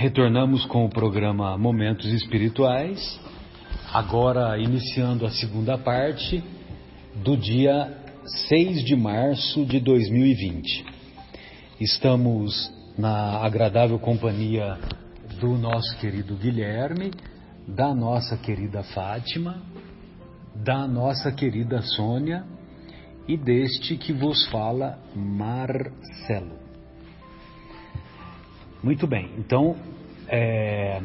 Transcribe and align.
retornamos 0.00 0.64
com 0.64 0.86
o 0.86 0.88
programa 0.88 1.58
Momentos 1.58 2.06
Espirituais, 2.06 3.20
agora 3.92 4.56
iniciando 4.58 5.26
a 5.26 5.30
segunda 5.30 5.76
parte 5.76 6.42
do 7.16 7.36
dia 7.36 7.98
6 8.48 8.82
de 8.82 8.96
março 8.96 9.62
de 9.66 9.78
2020. 9.78 10.86
Estamos 11.78 12.72
na 12.96 13.44
agradável 13.44 13.98
companhia 13.98 14.78
do 15.38 15.58
nosso 15.58 15.94
querido 15.98 16.34
Guilherme, 16.34 17.10
da 17.68 17.94
nossa 17.94 18.38
querida 18.38 18.82
Fátima, 18.82 19.62
da 20.54 20.88
nossa 20.88 21.30
querida 21.30 21.82
Sônia 21.82 22.42
e 23.28 23.36
deste 23.36 23.98
que 23.98 24.14
vos 24.14 24.46
fala, 24.46 24.98
Marcelo. 25.14 26.69
Muito 28.82 29.06
bem, 29.06 29.28
então 29.36 29.76
é, 30.26 31.02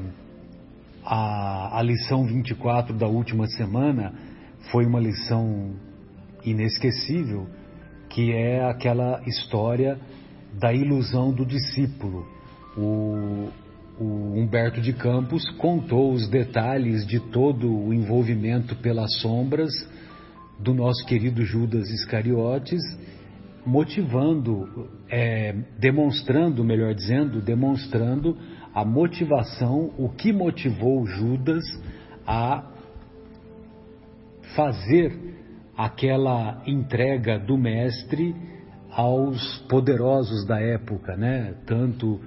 a, 1.03 1.77
a 1.77 1.81
lição 1.81 2.25
24 2.25 2.95
da 2.95 3.05
última 3.05 3.45
semana 3.47 4.13
foi 4.71 4.85
uma 4.85 4.97
lição 4.97 5.73
inesquecível, 6.45 7.47
que 8.09 8.31
é 8.31 8.63
aquela 8.63 9.21
história 9.27 9.99
da 10.53 10.71
ilusão 10.71 11.33
do 11.33 11.45
discípulo. 11.45 12.25
O, 12.77 13.49
o 13.99 14.39
Humberto 14.39 14.79
de 14.79 14.93
Campos 14.93 15.43
contou 15.57 16.13
os 16.13 16.29
detalhes 16.29 17.05
de 17.05 17.19
todo 17.19 17.69
o 17.69 17.93
envolvimento 17.93 18.73
pelas 18.77 19.19
sombras 19.19 19.71
do 20.57 20.73
nosso 20.73 21.05
querido 21.05 21.43
Judas 21.43 21.89
Iscariotes 21.89 22.81
motivando, 23.65 24.89
é, 25.09 25.53
demonstrando, 25.79 26.63
melhor 26.63 26.93
dizendo, 26.93 27.41
demonstrando 27.41 28.37
a 28.73 28.85
motivação, 28.85 29.91
o 29.97 30.09
que 30.09 30.31
motivou 30.31 31.05
Judas 31.05 31.63
a 32.27 32.71
fazer 34.55 35.17
aquela 35.77 36.61
entrega 36.65 37.39
do 37.39 37.57
mestre 37.57 38.35
aos 38.91 39.59
poderosos 39.69 40.45
da 40.45 40.59
época, 40.59 41.17
né? 41.17 41.55
Tanto 41.65 42.21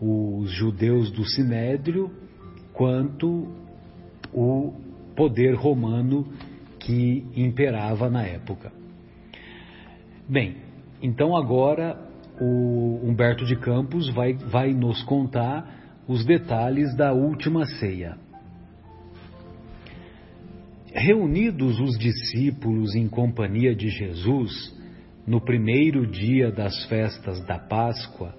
os 0.00 0.50
judeus 0.50 1.10
do 1.10 1.24
Sinédrio 1.24 2.10
quanto 2.72 3.48
o 4.32 4.72
poder 5.16 5.54
romano 5.54 6.26
que 6.78 7.24
imperava 7.36 8.08
na 8.08 8.22
época. 8.22 8.72
Bem, 10.28 10.56
então 11.02 11.36
agora 11.36 11.98
o 12.40 13.00
Humberto 13.02 13.44
de 13.44 13.56
Campos 13.56 14.08
vai, 14.14 14.34
vai 14.34 14.72
nos 14.72 15.02
contar 15.02 15.66
os 16.08 16.24
detalhes 16.24 16.96
da 16.96 17.12
última 17.12 17.66
ceia. 17.66 18.16
Reunidos 20.94 21.80
os 21.80 21.98
discípulos 21.98 22.94
em 22.94 23.08
companhia 23.08 23.74
de 23.74 23.88
Jesus, 23.88 24.52
no 25.26 25.40
primeiro 25.40 26.06
dia 26.06 26.50
das 26.50 26.84
festas 26.86 27.44
da 27.46 27.58
Páscoa, 27.58 28.34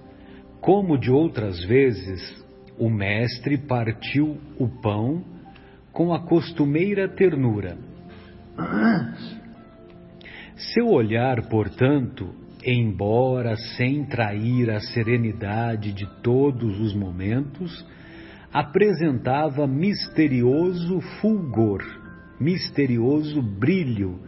como 0.60 0.96
de 0.98 1.10
outras 1.10 1.62
vezes, 1.64 2.44
o 2.78 2.88
Mestre 2.88 3.58
partiu 3.58 4.38
o 4.58 4.68
pão 4.80 5.22
com 5.92 6.12
a 6.12 6.20
costumeira 6.26 7.08
ternura. 7.08 7.76
Seu 10.72 10.88
olhar, 10.88 11.48
portanto, 11.48 12.43
embora 12.64 13.56
sem 13.76 14.04
trair 14.04 14.70
a 14.70 14.80
serenidade 14.80 15.92
de 15.92 16.06
todos 16.22 16.80
os 16.80 16.94
momentos, 16.94 17.84
apresentava 18.52 19.66
misterioso 19.66 21.00
fulgor, 21.20 21.82
misterioso 22.40 23.42
brilho, 23.42 24.20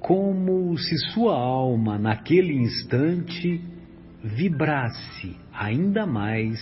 como 0.00 0.76
se 0.76 0.98
sua 1.12 1.34
alma 1.34 1.98
naquele 1.98 2.52
instante 2.54 3.62
vibrasse 4.22 5.36
ainda 5.52 6.06
mais 6.06 6.60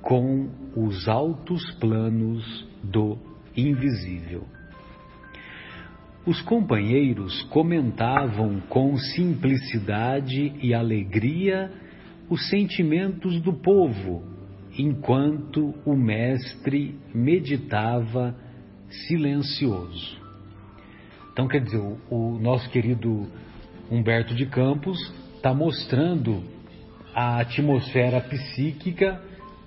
com 0.00 0.48
os 0.76 1.08
altos 1.08 1.70
planos 1.78 2.68
do 2.82 3.18
invisível. 3.56 4.46
Os 6.24 6.40
companheiros 6.42 7.42
comentavam 7.44 8.60
com 8.68 8.96
simplicidade 8.96 10.52
e 10.62 10.72
alegria 10.72 11.70
os 12.30 12.48
sentimentos 12.48 13.40
do 13.40 13.52
povo, 13.52 14.22
enquanto 14.78 15.74
o 15.84 15.96
mestre 15.96 16.94
meditava 17.12 18.36
silencioso. 18.88 20.22
Então, 21.32 21.48
quer 21.48 21.60
dizer, 21.62 21.82
o, 22.08 22.38
nosso 22.38 22.70
querido 22.70 23.26
Humberto 23.90 24.32
de 24.34 24.46
Campos 24.46 24.98
está 25.34 25.52
mostrando 25.52 26.42
a 27.12 27.40
atmosfera 27.40 28.20
psíquica 28.20 29.20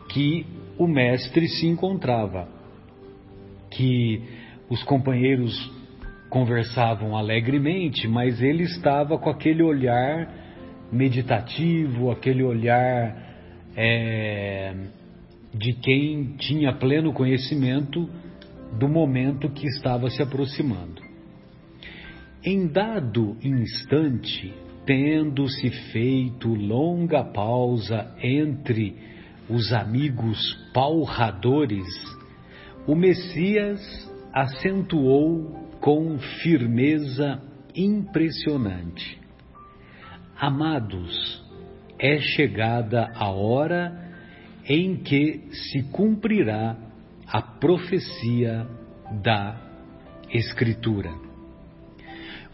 que 0.10 0.46
o 0.78 0.88
mestre 0.88 1.50
se 1.50 1.68
encontrava, 1.68 2.48
que 3.70 4.24
os 4.70 4.82
companheiros 4.84 5.75
conversavam 6.35 7.16
alegremente, 7.16 8.09
mas 8.09 8.41
ele 8.41 8.63
estava 8.63 9.18
com 9.18 9.29
aquele 9.29 9.63
olhar 9.63 10.29
meditativo, 10.91 12.12
aquele 12.12 12.44
olhar 12.44 13.16
é, 13.73 14.75
de 15.53 15.72
quem 15.72 16.35
tinha 16.35 16.74
pleno 16.74 17.13
conhecimento 17.13 18.09
do 18.78 18.90
momento 18.90 19.50
que 19.50 19.66
estava 19.66 20.09
se 20.09 20.22
aproximando. 20.22 21.01
Em 22.44 22.68
dado 22.68 23.38
instante, 23.41 24.53
tendo-se 24.85 25.69
feito 25.94 26.50
longa 26.50 27.24
pausa 27.24 28.13
entre 28.22 28.94
os 29.50 29.72
amigos 29.72 30.38
palradores, 30.74 31.88
o 32.85 32.94
Messias 32.94 33.79
acentuou 34.34 35.65
com 35.85 36.18
firmeza 36.41 37.40
impressionante. 37.75 39.22
Amados, 40.35 41.46
é 42.00 42.18
chegada 42.18 43.12
a 43.13 43.29
hora 43.29 43.94
em 44.68 44.95
que 44.95 45.44
se 45.51 45.84
cumprirá 45.91 46.75
a 47.28 47.40
profecia 47.40 48.66
da 49.22 49.62
Escritura. 50.34 51.13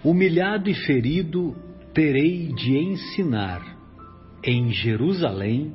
Humilhado 0.04 0.70
e 0.70 0.74
ferido, 0.86 1.56
terei 1.94 2.52
de 2.52 2.78
ensinar 2.80 3.62
em 4.44 4.74
Jerusalém 4.74 5.74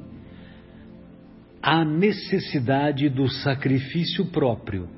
a 1.62 1.86
necessidade 1.86 3.08
do 3.08 3.26
sacrifício 3.30 4.26
próprio, 4.26 4.90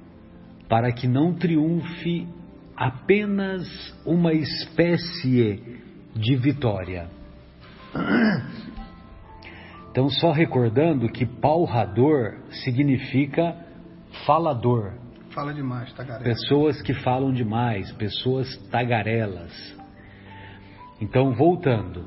para 0.68 0.90
que 0.90 1.06
não 1.06 1.32
triunfe 1.34 2.26
apenas 2.78 3.66
uma 4.06 4.32
espécie 4.32 5.80
de 6.14 6.36
vitória. 6.36 7.08
Então, 9.90 10.08
só 10.08 10.30
recordando 10.30 11.08
que 11.08 11.26
palrador 11.26 12.38
significa 12.62 13.56
falador. 14.24 14.92
Fala 15.30 15.52
demais, 15.52 15.92
tagarela. 15.92 16.22
Pessoas 16.22 16.80
que 16.80 16.94
falam 16.94 17.32
demais, 17.32 17.90
pessoas 17.92 18.56
tagarelas. 18.70 19.52
Então, 21.00 21.32
voltando. 21.32 22.06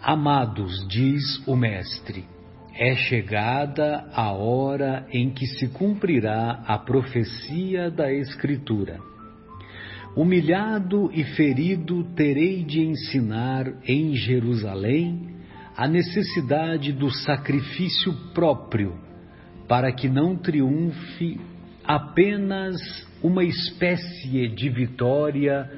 Amados, 0.00 0.86
diz 0.88 1.46
o 1.46 1.54
Mestre, 1.54 2.24
é 2.74 2.94
chegada 2.94 4.08
a 4.14 4.32
hora 4.32 5.06
em 5.10 5.30
que 5.30 5.46
se 5.46 5.68
cumprirá 5.68 6.62
a 6.66 6.78
profecia 6.78 7.90
da 7.90 8.10
Escritura 8.10 9.11
Humilhado 10.14 11.10
e 11.14 11.24
ferido, 11.24 12.04
terei 12.14 12.62
de 12.62 12.82
ensinar 12.82 13.72
em 13.86 14.14
Jerusalém 14.14 15.32
a 15.74 15.88
necessidade 15.88 16.92
do 16.92 17.10
sacrifício 17.10 18.12
próprio, 18.34 18.94
para 19.66 19.90
que 19.90 20.10
não 20.10 20.36
triunfe 20.36 21.40
apenas 21.82 22.76
uma 23.22 23.42
espécie 23.42 24.48
de 24.48 24.68
vitória 24.68 25.70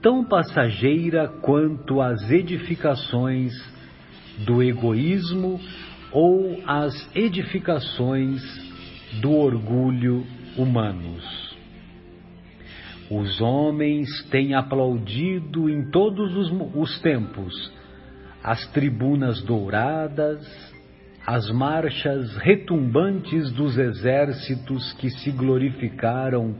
tão 0.00 0.24
passageira 0.24 1.28
quanto 1.42 2.00
as 2.00 2.30
edificações 2.30 3.52
do 4.46 4.62
egoísmo 4.62 5.60
ou 6.10 6.58
as 6.66 6.94
edificações 7.14 8.42
do 9.20 9.30
orgulho 9.30 10.24
humanos. 10.56 11.43
Os 13.10 13.40
homens 13.40 14.08
têm 14.30 14.54
aplaudido 14.54 15.68
em 15.68 15.90
todos 15.90 16.34
os, 16.36 16.52
os 16.74 17.00
tempos 17.00 17.72
as 18.44 18.66
tribunas 18.72 19.42
douradas, 19.42 20.46
as 21.26 21.50
marchas 21.50 22.36
retumbantes 22.36 23.50
dos 23.52 23.78
exércitos 23.78 24.92
que 24.94 25.08
se 25.08 25.30
glorificaram 25.30 26.54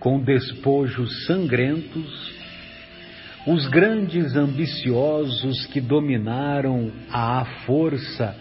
com 0.00 0.18
despojos 0.18 1.26
sangrentos, 1.26 2.42
os 3.46 3.68
grandes 3.68 4.34
ambiciosos 4.34 5.66
que 5.66 5.82
dominaram 5.82 6.90
à 7.10 7.44
força 7.66 8.34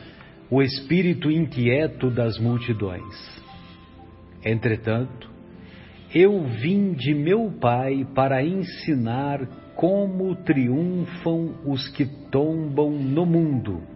o 0.49 0.61
espírito 0.61 1.29
inquieto 1.29 2.09
das 2.09 2.37
multidões. 2.39 3.41
Entretanto, 4.45 5.30
eu 6.13 6.41
vim 6.43 6.93
de 6.93 7.13
meu 7.13 7.51
Pai 7.59 8.05
para 8.13 8.43
ensinar 8.43 9.45
como 9.75 10.35
triunfam 10.35 11.55
os 11.65 11.87
que 11.89 12.05
tombam 12.29 12.91
no 12.91 13.25
mundo 13.25 13.91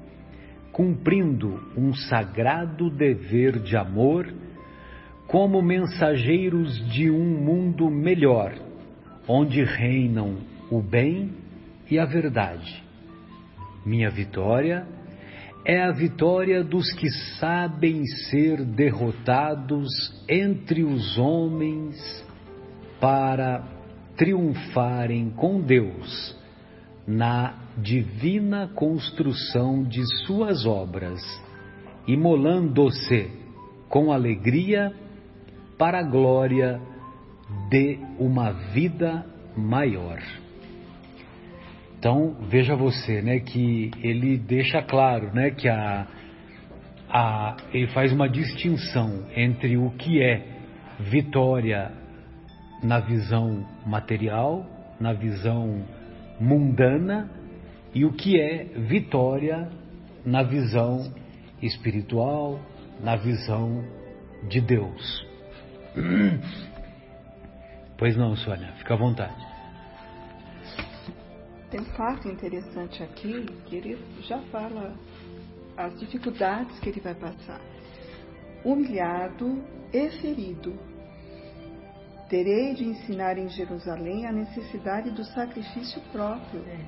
cumprindo 0.76 1.72
um 1.78 1.94
sagrado 1.94 2.90
dever 2.90 3.60
de 3.60 3.78
amor, 3.78 4.28
como 5.26 5.62
mensageiros 5.62 6.86
de 6.92 7.10
um 7.10 7.24
mundo 7.24 7.90
melhor, 7.90 8.54
onde 9.26 9.64
reinam 9.64 10.36
o 10.70 10.82
bem 10.82 11.32
e 11.90 11.98
a 11.98 12.04
verdade. 12.04 12.84
Minha 13.86 14.10
vitória 14.10 14.86
é 15.66 15.82
a 15.82 15.92
vitória 15.92 16.64
dos 16.64 16.94
que 16.94 17.10
sabem 17.40 18.06
ser 18.30 18.64
derrotados 18.64 19.90
entre 20.30 20.84
os 20.84 21.18
homens 21.18 21.96
para 23.02 23.64
triunfarem 24.16 25.32
com 25.32 25.60
Deus 25.60 26.40
na 27.08 27.56
divina 27.78 28.68
construção 28.76 29.84
de 29.84 30.04
suas 30.26 30.68
obras, 30.68 31.20
imolando-se 32.08 33.30
com 33.90 34.12
alegria 34.12 34.94
para 35.78 36.00
a 36.00 36.04
glória 36.04 36.80
de 37.70 38.00
uma 38.20 38.52
vida 38.72 39.26
maior. 39.58 40.20
Então 42.06 42.36
veja 42.40 42.76
você, 42.76 43.20
né, 43.20 43.40
que 43.40 43.90
ele 44.04 44.38
deixa 44.38 44.80
claro, 44.80 45.34
né, 45.34 45.50
que 45.50 45.68
a, 45.68 46.06
a 47.10 47.58
ele 47.74 47.88
faz 47.88 48.14
uma 48.14 48.30
distinção 48.30 49.26
entre 49.36 49.76
o 49.76 49.90
que 49.90 50.22
é 50.22 50.46
vitória 51.00 51.92
na 52.84 53.00
visão 53.00 53.66
material, 53.88 54.64
na 55.00 55.14
visão 55.14 55.84
mundana 56.40 57.28
e 57.92 58.06
o 58.06 58.14
que 58.14 58.40
é 58.40 58.66
vitória 58.66 59.68
na 60.24 60.44
visão 60.44 61.12
espiritual, 61.60 62.60
na 63.02 63.16
visão 63.16 63.84
de 64.48 64.62
Deus. 64.62 65.26
Pois 67.98 68.18
não, 68.18 68.36
Sônia, 68.36 68.74
fica 68.74 68.94
à 68.94 68.98
vontade. 68.98 69.45
Tem 71.76 71.82
um 71.84 71.94
fato 71.98 72.30
interessante 72.30 73.04
aqui 73.04 73.46
que 73.66 73.76
ele 73.76 73.98
já 74.22 74.40
fala 74.44 74.96
as 75.76 76.00
dificuldades 76.00 76.80
que 76.80 76.88
ele 76.88 77.02
vai 77.02 77.14
passar. 77.14 77.60
Humilhado 78.64 79.62
e 79.92 80.10
ferido. 80.22 80.74
Terei 82.30 82.76
de 82.76 82.86
ensinar 82.86 83.38
em 83.38 83.50
Jerusalém 83.50 84.26
a 84.26 84.32
necessidade 84.32 85.12
do 85.12 85.26
sacrifício 85.26 86.02
próprio. 86.14 86.62
É 86.62 86.80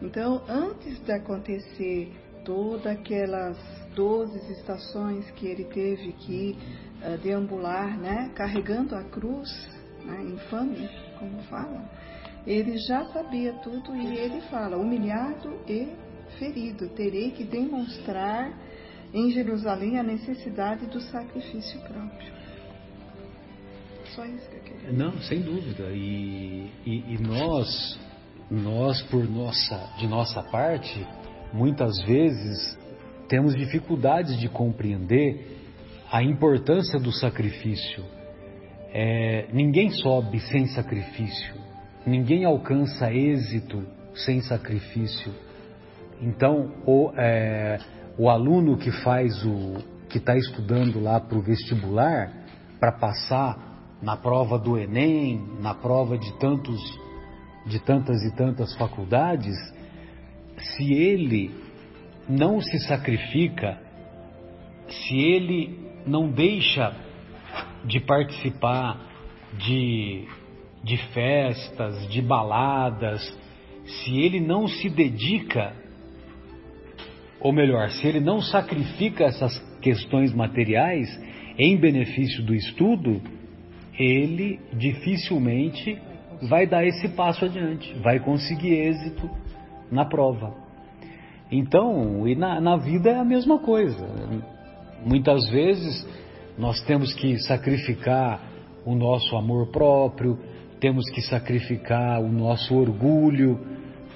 então, 0.00 0.42
antes 0.48 0.98
de 1.04 1.12
acontecer 1.12 2.10
todas 2.42 2.86
aquelas 2.86 3.58
12 3.94 4.50
estações 4.52 5.30
que 5.32 5.46
ele 5.46 5.64
teve 5.64 6.12
que 6.12 6.56
uh, 7.02 7.18
deambular, 7.18 7.98
né, 7.98 8.30
carregando 8.34 8.94
a 8.94 9.04
cruz, 9.04 9.50
né, 10.06 10.22
infame, 10.22 10.88
como 11.18 11.38
fala, 11.50 11.84
ele 12.46 12.78
já 12.78 13.04
sabia 13.06 13.52
tudo 13.54 13.94
e 13.96 14.16
ele 14.16 14.40
fala: 14.42 14.76
humilhado 14.76 15.60
e 15.66 15.88
ferido, 16.38 16.88
terei 16.90 17.30
que 17.30 17.44
demonstrar 17.44 18.52
em 19.12 19.30
Jerusalém 19.30 19.98
a 19.98 20.02
necessidade 20.02 20.86
do 20.86 21.00
sacrifício 21.00 21.80
próprio. 21.80 22.34
Só 24.14 24.24
isso 24.24 24.48
que 24.48 24.56
eu 24.56 24.62
queria. 24.62 24.92
Não, 24.92 25.18
sem 25.22 25.40
dúvida. 25.40 25.90
E, 25.92 26.70
e, 26.84 27.14
e 27.14 27.18
nós 27.18 27.98
nós, 28.50 29.02
por 29.02 29.28
nossa, 29.28 29.92
de 29.98 30.06
nossa 30.06 30.42
parte, 30.42 31.04
muitas 31.52 32.00
vezes 32.04 32.78
temos 33.28 33.56
dificuldades 33.56 34.38
de 34.38 34.48
compreender 34.48 35.58
a 36.10 36.22
importância 36.22 36.98
do 37.00 37.10
sacrifício. 37.10 38.04
É, 38.92 39.48
ninguém 39.52 39.90
sobe 39.90 40.38
sem 40.40 40.66
sacrifício, 40.66 41.54
ninguém 42.06 42.44
alcança 42.44 43.12
êxito 43.12 43.84
sem 44.14 44.40
sacrifício. 44.40 45.34
Então, 46.20 46.72
o, 46.86 47.12
é, 47.16 47.78
o 48.16 48.30
aluno 48.30 48.78
que 48.78 48.90
faz 49.02 49.44
o 49.44 49.74
que 50.08 50.18
está 50.18 50.36
estudando 50.36 51.00
lá 51.00 51.20
para 51.20 51.36
o 51.36 51.42
vestibular, 51.42 52.32
para 52.78 52.92
passar 52.92 53.98
na 54.00 54.16
prova 54.16 54.58
do 54.58 54.78
Enem, 54.78 55.44
na 55.60 55.74
prova 55.74 56.16
de 56.16 56.32
tantos 56.38 56.80
de 57.66 57.80
tantas 57.80 58.22
e 58.22 58.34
tantas 58.36 58.74
faculdades, 58.76 59.56
se 60.56 60.92
ele 60.92 61.50
não 62.28 62.60
se 62.60 62.78
sacrifica, 62.86 63.78
se 64.88 65.18
ele 65.18 65.78
não 66.06 66.30
deixa 66.30 66.94
de 67.84 67.98
participar 68.00 69.00
de, 69.58 70.28
de 70.86 70.96
festas, 71.12 72.08
de 72.08 72.22
baladas, 72.22 73.20
se 73.84 74.20
ele 74.20 74.38
não 74.38 74.68
se 74.68 74.88
dedica, 74.88 75.72
ou 77.40 77.52
melhor, 77.52 77.90
se 77.90 78.06
ele 78.06 78.20
não 78.20 78.40
sacrifica 78.40 79.24
essas 79.24 79.58
questões 79.82 80.32
materiais 80.32 81.08
em 81.58 81.76
benefício 81.76 82.42
do 82.44 82.54
estudo, 82.54 83.20
ele 83.98 84.60
dificilmente 84.74 85.98
vai 86.48 86.68
dar 86.68 86.86
esse 86.86 87.08
passo 87.08 87.46
adiante, 87.46 87.92
vai 87.94 88.20
conseguir 88.20 88.74
êxito 88.74 89.28
na 89.90 90.04
prova. 90.04 90.54
Então, 91.50 92.28
e 92.28 92.36
na, 92.36 92.60
na 92.60 92.76
vida 92.76 93.10
é 93.10 93.18
a 93.18 93.24
mesma 93.24 93.58
coisa. 93.58 94.06
Muitas 95.04 95.48
vezes 95.50 96.06
nós 96.56 96.80
temos 96.82 97.12
que 97.14 97.38
sacrificar 97.38 98.40
o 98.84 98.94
nosso 98.94 99.36
amor 99.36 99.72
próprio, 99.72 100.38
temos 100.80 101.08
que 101.10 101.22
sacrificar 101.22 102.20
o 102.20 102.30
nosso 102.30 102.74
orgulho, 102.74 103.58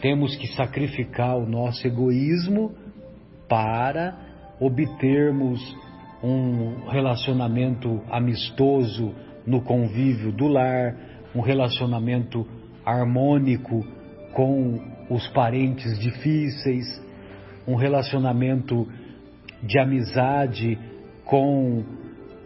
temos 0.01 0.37
que 0.37 0.47
sacrificar 0.49 1.37
o 1.37 1.47
nosso 1.47 1.87
egoísmo 1.87 2.73
para 3.49 4.17
obtermos 4.61 5.61
um 6.23 6.87
relacionamento 6.89 8.03
amistoso 8.11 9.15
no 9.47 9.63
convívio 9.63 10.31
do 10.33 10.49
lar, 10.49 10.95
um 11.35 11.41
relacionamento 11.41 12.47
harmônico 12.85 13.85
com 14.35 14.81
os 15.09 15.27
parentes 15.29 15.99
difíceis, 15.99 16.87
um 17.67 17.75
relacionamento 17.75 18.87
de 19.63 19.79
amizade 19.79 20.79
com, 21.25 21.85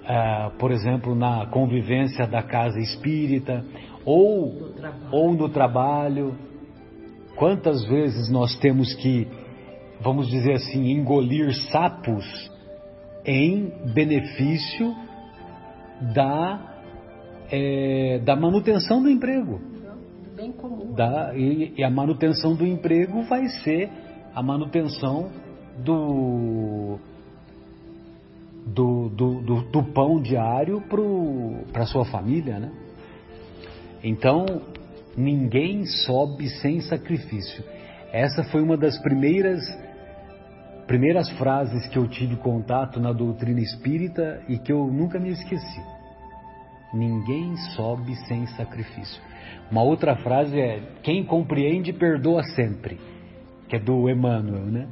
ah, 0.06 0.52
por 0.58 0.70
exemplo, 0.70 1.14
na 1.14 1.46
convivência 1.46 2.26
da 2.26 2.42
casa 2.42 2.78
espírita 2.78 3.64
ou, 4.04 4.72
ou 5.10 5.32
no 5.32 5.48
trabalho. 5.48 6.36
Quantas 7.36 7.84
vezes 7.86 8.28
nós 8.28 8.56
temos 8.58 8.94
que, 8.94 9.26
vamos 10.00 10.28
dizer 10.28 10.52
assim, 10.52 10.90
engolir 10.90 11.52
sapos 11.70 12.24
em 13.24 13.72
benefício 13.92 14.94
da 16.14 16.74
é, 17.50 18.20
da 18.24 18.34
manutenção 18.34 19.02
do 19.02 19.08
emprego. 19.08 19.60
Bem 20.34 20.52
comum. 20.52 20.92
Da, 20.94 21.32
e, 21.36 21.74
e, 21.76 21.84
a 21.84 21.90
manutenção 21.90 22.54
do 22.54 22.66
emprego 22.66 23.22
vai 23.22 23.46
ser 23.62 23.90
a 24.34 24.42
manutenção 24.42 25.30
do, 25.78 26.98
do, 28.66 29.08
do, 29.10 29.40
do, 29.42 29.62
do 29.70 29.82
pão 29.92 30.20
diário 30.20 30.82
para 31.72 31.82
a 31.82 31.86
sua 31.86 32.04
família, 32.04 32.58
né? 32.58 32.72
Então, 34.04 34.44
ninguém 35.16 35.86
sobe 35.86 36.46
sem 36.60 36.80
sacrifício. 36.82 37.64
Essa 38.12 38.44
foi 38.44 38.62
uma 38.62 38.76
das 38.76 38.98
primeiras 39.00 39.60
primeiras 40.86 41.30
frases 41.38 41.88
que 41.88 41.96
eu 41.96 42.06
tive 42.06 42.36
contato 42.36 43.00
na 43.00 43.10
doutrina 43.10 43.60
espírita 43.60 44.42
e 44.46 44.58
que 44.58 44.70
eu 44.70 44.86
nunca 44.86 45.18
me 45.18 45.30
esqueci. 45.30 45.82
Ninguém 46.92 47.56
sobe 47.74 48.14
sem 48.26 48.46
sacrifício. 48.48 49.22
Uma 49.70 49.82
outra 49.82 50.14
frase 50.16 50.60
é: 50.60 50.82
quem 51.02 51.24
compreende 51.24 51.90
perdoa 51.92 52.42
sempre, 52.54 53.00
que 53.68 53.76
é 53.76 53.80
do 53.80 54.08
Emmanuel, 54.10 54.66
né? 54.66 54.86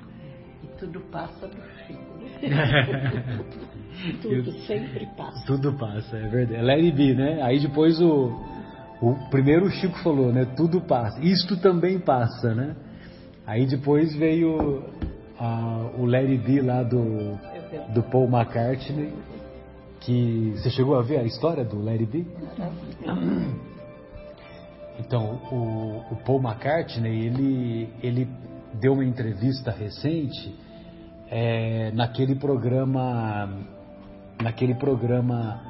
E 0.65 0.67
tudo 0.79 1.01
passa 1.13 1.47
do 1.47 1.61
fim. 1.87 1.99
tudo 4.23 4.35
Eu, 4.35 4.53
sempre 4.67 5.07
passa. 5.17 5.47
Tudo 5.47 5.75
passa, 5.75 6.17
é 6.17 6.29
verdade. 6.29 6.55
É 6.61 6.63
Let 6.63 6.85
it 6.85 6.97
be, 6.97 7.15
né? 7.15 7.43
Aí 7.43 7.61
depois 7.61 8.01
o, 8.01 8.33
o 9.03 9.17
primeiro 9.31 9.67
o 9.67 9.71
Chico 9.71 9.99
falou, 9.99 10.33
né? 10.33 10.45
Tudo 10.57 10.81
passa. 10.81 11.19
Isto 11.21 11.57
também 11.57 11.99
passa, 11.99 12.55
né? 12.55 12.77
Aí 13.45 13.67
depois 13.67 14.15
veio 14.15 14.85
o 15.99 16.15
It 16.15 16.39
Be 16.39 16.61
lá 16.61 16.85
do, 16.85 17.37
do 17.93 18.03
Paul 18.05 18.29
McCartney, 18.29 19.13
que 20.01 20.53
você 20.57 20.71
chegou 20.71 20.97
a 20.97 21.03
ver 21.03 21.19
a 21.19 21.25
história 21.25 21.65
do 21.65 21.89
It 21.89 22.07
Be? 22.07 22.25
Então, 25.01 25.41
o, 25.51 26.13
o 26.13 26.17
Paul 26.25 26.41
McCartney, 26.41 27.27
ele, 27.27 27.89
ele 28.05 28.29
deu 28.75 28.93
uma 28.93 29.05
entrevista 29.05 29.73
recente 29.73 30.55
é, 31.29 31.91
naquele 31.93 32.37
programa, 32.37 33.49
naquele 34.41 34.77
programa 34.77 35.61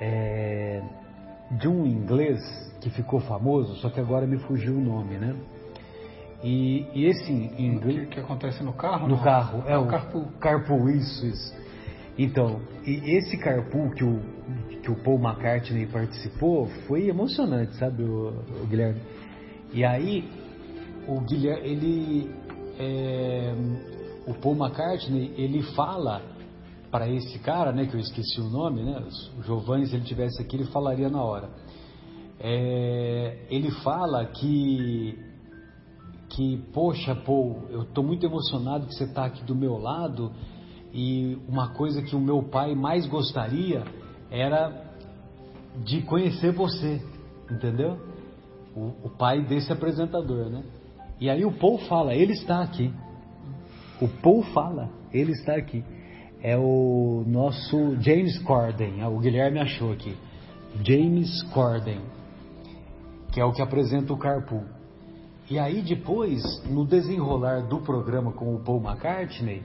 é, 0.00 0.80
de 1.58 1.68
um 1.68 1.86
inglês 1.86 2.40
que 2.80 2.90
ficou 2.90 3.20
famoso, 3.20 3.76
só 3.76 3.88
que 3.88 4.00
agora 4.00 4.26
me 4.26 4.38
fugiu 4.38 4.74
o 4.76 4.80
nome, 4.80 5.18
né? 5.18 5.36
E, 6.42 6.86
e 6.92 7.06
esse 7.06 7.32
inglês... 7.32 8.08
Que, 8.08 8.14
que, 8.14 8.20
acontece 8.20 8.62
no 8.64 8.72
carro? 8.72 9.06
No 9.06 9.16
não? 9.16 9.22
carro, 9.22 9.62
é, 9.66 9.72
é 9.72 9.78
o 9.78 9.86
carpool. 9.86 10.26
Carpool, 10.40 10.90
isso, 10.90 11.26
isso. 11.26 11.54
Então, 12.18 12.60
e 12.84 13.16
esse 13.16 13.38
carpool 13.38 13.90
que 13.90 14.04
o, 14.04 14.20
que 14.82 14.90
o 14.90 14.96
Paul 14.96 15.18
McCartney 15.18 15.86
participou 15.86 16.66
foi 16.86 17.08
emocionante, 17.08 17.76
sabe, 17.76 18.02
o, 18.02 18.34
o 18.62 18.66
Guilherme? 18.66 19.00
E 19.72 19.84
aí, 19.84 20.28
o 21.06 21.20
Guilherme, 21.20 21.68
ele, 21.68 22.34
é, 22.78 23.54
o 24.26 24.34
Paul 24.34 24.56
McCartney, 24.56 25.32
ele 25.36 25.62
fala 25.74 26.20
para 26.92 27.08
esse 27.08 27.38
cara, 27.38 27.72
né, 27.72 27.86
que 27.86 27.94
eu 27.94 28.00
esqueci 28.00 28.38
o 28.38 28.50
nome, 28.50 28.84
né, 28.84 29.02
o 29.38 29.42
Giovanni, 29.42 29.86
se 29.86 29.96
ele 29.96 30.04
tivesse 30.04 30.42
aqui, 30.42 30.56
ele 30.56 30.66
falaria 30.66 31.08
na 31.08 31.24
hora. 31.24 31.48
É, 32.38 33.46
ele 33.48 33.70
fala 33.82 34.26
que, 34.26 35.18
que, 36.28 36.58
poxa, 36.74 37.14
Paul, 37.14 37.62
eu 37.70 37.84
estou 37.84 38.04
muito 38.04 38.26
emocionado 38.26 38.86
que 38.86 38.94
você 38.94 39.04
está 39.04 39.24
aqui 39.24 39.42
do 39.42 39.54
meu 39.54 39.78
lado 39.78 40.32
e 40.92 41.38
uma 41.48 41.72
coisa 41.72 42.02
que 42.02 42.14
o 42.14 42.20
meu 42.20 42.42
pai 42.42 42.74
mais 42.74 43.06
gostaria 43.06 43.84
era 44.30 44.92
de 45.82 46.02
conhecer 46.02 46.52
você, 46.52 47.00
entendeu? 47.50 47.98
O, 48.76 49.06
o 49.06 49.10
pai 49.16 49.42
desse 49.46 49.72
apresentador, 49.72 50.50
né? 50.50 50.62
E 51.18 51.30
aí 51.30 51.42
o 51.44 51.52
Paul 51.52 51.78
fala, 51.78 52.14
ele 52.14 52.32
está 52.32 52.60
aqui. 52.60 52.92
O 54.00 54.08
Paul 54.08 54.42
fala, 54.42 54.90
ele 55.10 55.32
está 55.32 55.54
aqui. 55.54 55.82
É 56.42 56.56
o 56.56 57.22
nosso 57.26 57.96
James 58.00 58.36
Corden, 58.40 59.00
ah, 59.00 59.08
o 59.08 59.20
Guilherme 59.20 59.60
achou 59.60 59.92
aqui. 59.92 60.16
James 60.84 61.42
Corden, 61.54 62.00
que 63.30 63.40
é 63.40 63.44
o 63.44 63.52
que 63.52 63.62
apresenta 63.62 64.12
o 64.12 64.18
Carpool. 64.18 64.64
E 65.48 65.58
aí 65.58 65.82
depois, 65.82 66.42
no 66.68 66.84
desenrolar 66.84 67.68
do 67.68 67.78
programa 67.82 68.32
com 68.32 68.54
o 68.56 68.60
Paul 68.60 68.82
McCartney, 68.82 69.62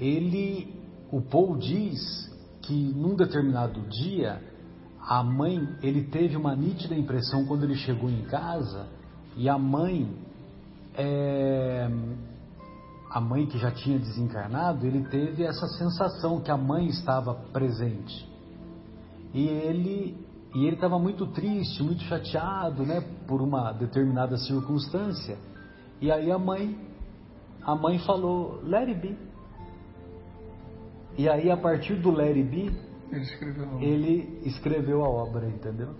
ele, 0.00 0.72
o 1.10 1.20
Paul 1.20 1.56
diz 1.56 1.98
que 2.62 2.74
num 2.94 3.16
determinado 3.16 3.80
dia 3.88 4.40
a 5.00 5.24
mãe, 5.24 5.66
ele 5.82 6.02
teve 6.04 6.36
uma 6.36 6.54
nítida 6.54 6.94
impressão 6.94 7.46
quando 7.46 7.64
ele 7.64 7.76
chegou 7.76 8.10
em 8.10 8.22
casa 8.24 8.86
e 9.36 9.48
a 9.48 9.56
mãe, 9.56 10.06
é, 10.94 11.88
a 13.10 13.20
mãe 13.20 13.46
que 13.46 13.58
já 13.58 13.70
tinha 13.70 13.98
desencarnado, 13.98 14.86
ele 14.86 15.04
teve 15.08 15.44
essa 15.44 15.66
sensação 15.66 16.40
que 16.40 16.50
a 16.50 16.56
mãe 16.56 16.86
estava 16.86 17.34
presente 17.52 18.28
e 19.32 19.46
ele 19.46 20.28
e 20.54 20.64
ele 20.64 20.76
estava 20.76 20.98
muito 20.98 21.26
triste, 21.26 21.82
muito 21.82 22.02
chateado, 22.04 22.84
né, 22.84 23.02
por 23.26 23.42
uma 23.42 23.70
determinada 23.72 24.36
circunstância. 24.38 25.36
E 26.00 26.10
aí 26.10 26.30
a 26.30 26.38
mãe, 26.38 26.76
a 27.62 27.74
mãe 27.74 27.98
falou, 27.98 28.62
let 28.64 28.88
it 28.88 28.98
be. 28.98 29.16
E 31.18 31.28
aí, 31.28 31.50
a 31.50 31.56
partir 31.56 31.96
do 31.96 32.10
Larry 32.10 32.44
B, 32.44 32.70
ele 33.10 33.22
escreveu, 33.22 33.80
ele 33.80 34.40
escreveu 34.44 35.04
a 35.04 35.08
obra, 35.08 35.48
entendeu? 35.48 35.94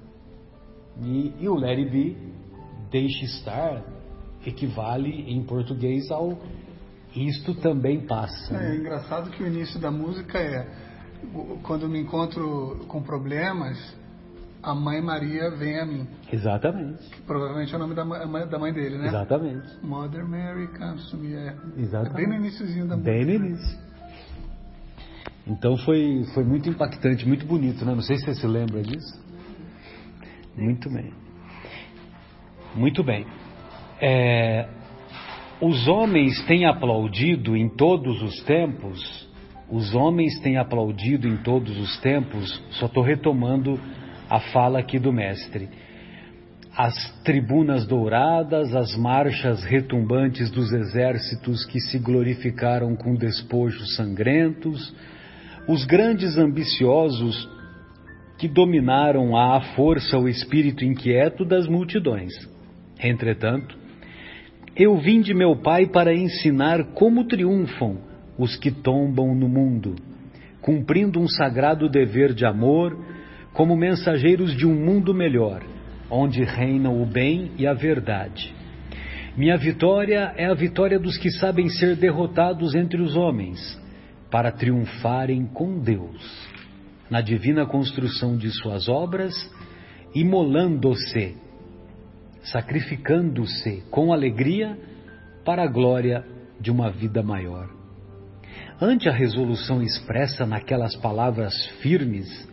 E, 1.02 1.34
e 1.40 1.48
o 1.48 1.54
Larry 1.54 1.90
B, 1.90 2.16
deixe 2.90 3.24
estar, 3.24 3.82
equivale 4.46 5.30
em 5.30 5.44
português 5.44 6.10
ao 6.10 6.38
isto 7.26 7.54
também 7.54 8.06
passa. 8.06 8.56
É, 8.56 8.72
é 8.72 8.76
engraçado 8.76 9.30
que 9.30 9.42
o 9.42 9.46
início 9.46 9.80
da 9.80 9.90
música 9.90 10.38
é 10.38 10.66
quando 11.62 11.88
me 11.88 12.00
encontro 12.00 12.84
com 12.88 13.02
problemas, 13.02 13.76
a 14.62 14.74
mãe 14.74 15.00
Maria 15.00 15.50
vem 15.50 15.78
a 15.80 15.86
mim. 15.86 16.06
Exatamente. 16.32 17.02
Que 17.10 17.22
provavelmente 17.22 17.72
é 17.72 17.76
o 17.76 17.80
nome 17.80 17.94
da 17.94 18.04
mãe, 18.04 18.46
da 18.46 18.58
mãe 18.58 18.72
dele, 18.72 18.98
né? 18.98 19.08
Exatamente. 19.08 19.66
Mother 19.82 20.26
Mary 20.26 20.68
comes 20.68 21.10
to 21.10 21.16
me. 21.16 21.34
É, 21.34 21.56
Exatamente. 21.76 22.14
É 22.14 22.16
bem 22.16 22.28
no 22.28 22.34
iníciozinho 22.34 22.86
da 22.86 22.96
música. 22.96 23.12
Bem 23.12 23.24
no 23.24 23.46
início. 23.46 23.88
Então 25.46 25.76
foi, 25.78 26.24
foi 26.34 26.44
muito 26.44 26.68
impactante, 26.68 27.26
muito 27.26 27.46
bonito, 27.46 27.84
né? 27.84 27.94
Não 27.94 28.02
sei 28.02 28.16
se 28.18 28.24
você 28.26 28.34
se 28.34 28.46
lembra 28.46 28.82
disso. 28.82 29.18
Muito 30.56 30.90
bem. 30.90 31.12
Muito 32.74 33.02
bem. 33.02 33.26
É, 34.00 34.68
os 35.60 35.88
homens 35.88 36.40
têm 36.46 36.66
aplaudido 36.66 37.56
em 37.56 37.68
todos 37.68 38.22
os 38.22 38.42
tempos, 38.44 39.28
os 39.70 39.94
homens 39.94 40.38
têm 40.40 40.56
aplaudido 40.56 41.26
em 41.26 41.36
todos 41.38 41.76
os 41.78 41.98
tempos, 41.98 42.62
só 42.70 42.86
estou 42.86 43.02
retomando 43.02 43.78
a 44.30 44.38
fala 44.38 44.78
aqui 44.78 44.98
do 44.98 45.12
mestre. 45.12 45.68
As 46.76 46.94
tribunas 47.24 47.84
douradas, 47.86 48.74
as 48.74 48.96
marchas 48.96 49.64
retumbantes 49.64 50.48
dos 50.50 50.72
exércitos 50.72 51.64
que 51.64 51.80
se 51.80 51.98
glorificaram 51.98 52.94
com 52.94 53.16
despojos 53.16 53.96
sangrentos, 53.96 54.94
os 55.66 55.84
grandes 55.84 56.38
ambiciosos 56.38 57.48
que 58.38 58.46
dominaram 58.46 59.36
à 59.36 59.60
força 59.74 60.16
o 60.16 60.28
espírito 60.28 60.84
inquieto 60.84 61.44
das 61.44 61.66
multidões. 61.66 62.32
Entretanto, 63.02 63.76
eu 64.78 64.96
vim 64.96 65.20
de 65.20 65.34
meu 65.34 65.56
Pai 65.56 65.86
para 65.86 66.14
ensinar 66.14 66.92
como 66.94 67.24
triunfam 67.24 67.98
os 68.38 68.56
que 68.56 68.70
tombam 68.70 69.34
no 69.34 69.48
mundo, 69.48 69.96
cumprindo 70.60 71.20
um 71.20 71.26
sagrado 71.26 71.88
dever 71.88 72.32
de 72.32 72.46
amor, 72.46 72.96
como 73.52 73.76
mensageiros 73.76 74.56
de 74.56 74.64
um 74.64 74.74
mundo 74.74 75.12
melhor, 75.12 75.62
onde 76.08 76.44
reinam 76.44 77.02
o 77.02 77.04
bem 77.04 77.50
e 77.58 77.66
a 77.66 77.74
verdade. 77.74 78.54
Minha 79.36 79.56
vitória 79.56 80.32
é 80.36 80.46
a 80.46 80.54
vitória 80.54 80.98
dos 80.98 81.18
que 81.18 81.30
sabem 81.30 81.68
ser 81.68 81.96
derrotados 81.96 82.74
entre 82.74 83.02
os 83.02 83.16
homens 83.16 83.58
para 84.30 84.52
triunfarem 84.52 85.46
com 85.46 85.80
Deus 85.80 86.48
na 87.10 87.20
divina 87.20 87.66
construção 87.66 88.36
de 88.36 88.50
suas 88.50 88.88
obras, 88.88 89.34
imolando-se, 90.14 91.34
sacrificando-se 92.42 93.82
com 93.90 94.12
alegria 94.12 94.78
para 95.44 95.64
a 95.64 95.66
glória 95.66 96.24
de 96.60 96.70
uma 96.70 96.90
vida 96.90 97.22
maior. 97.22 97.68
Ante 98.80 99.08
a 99.08 99.12
resolução 99.12 99.82
expressa 99.82 100.46
naquelas 100.46 100.94
palavras 100.96 101.54
firmes, 101.80 102.48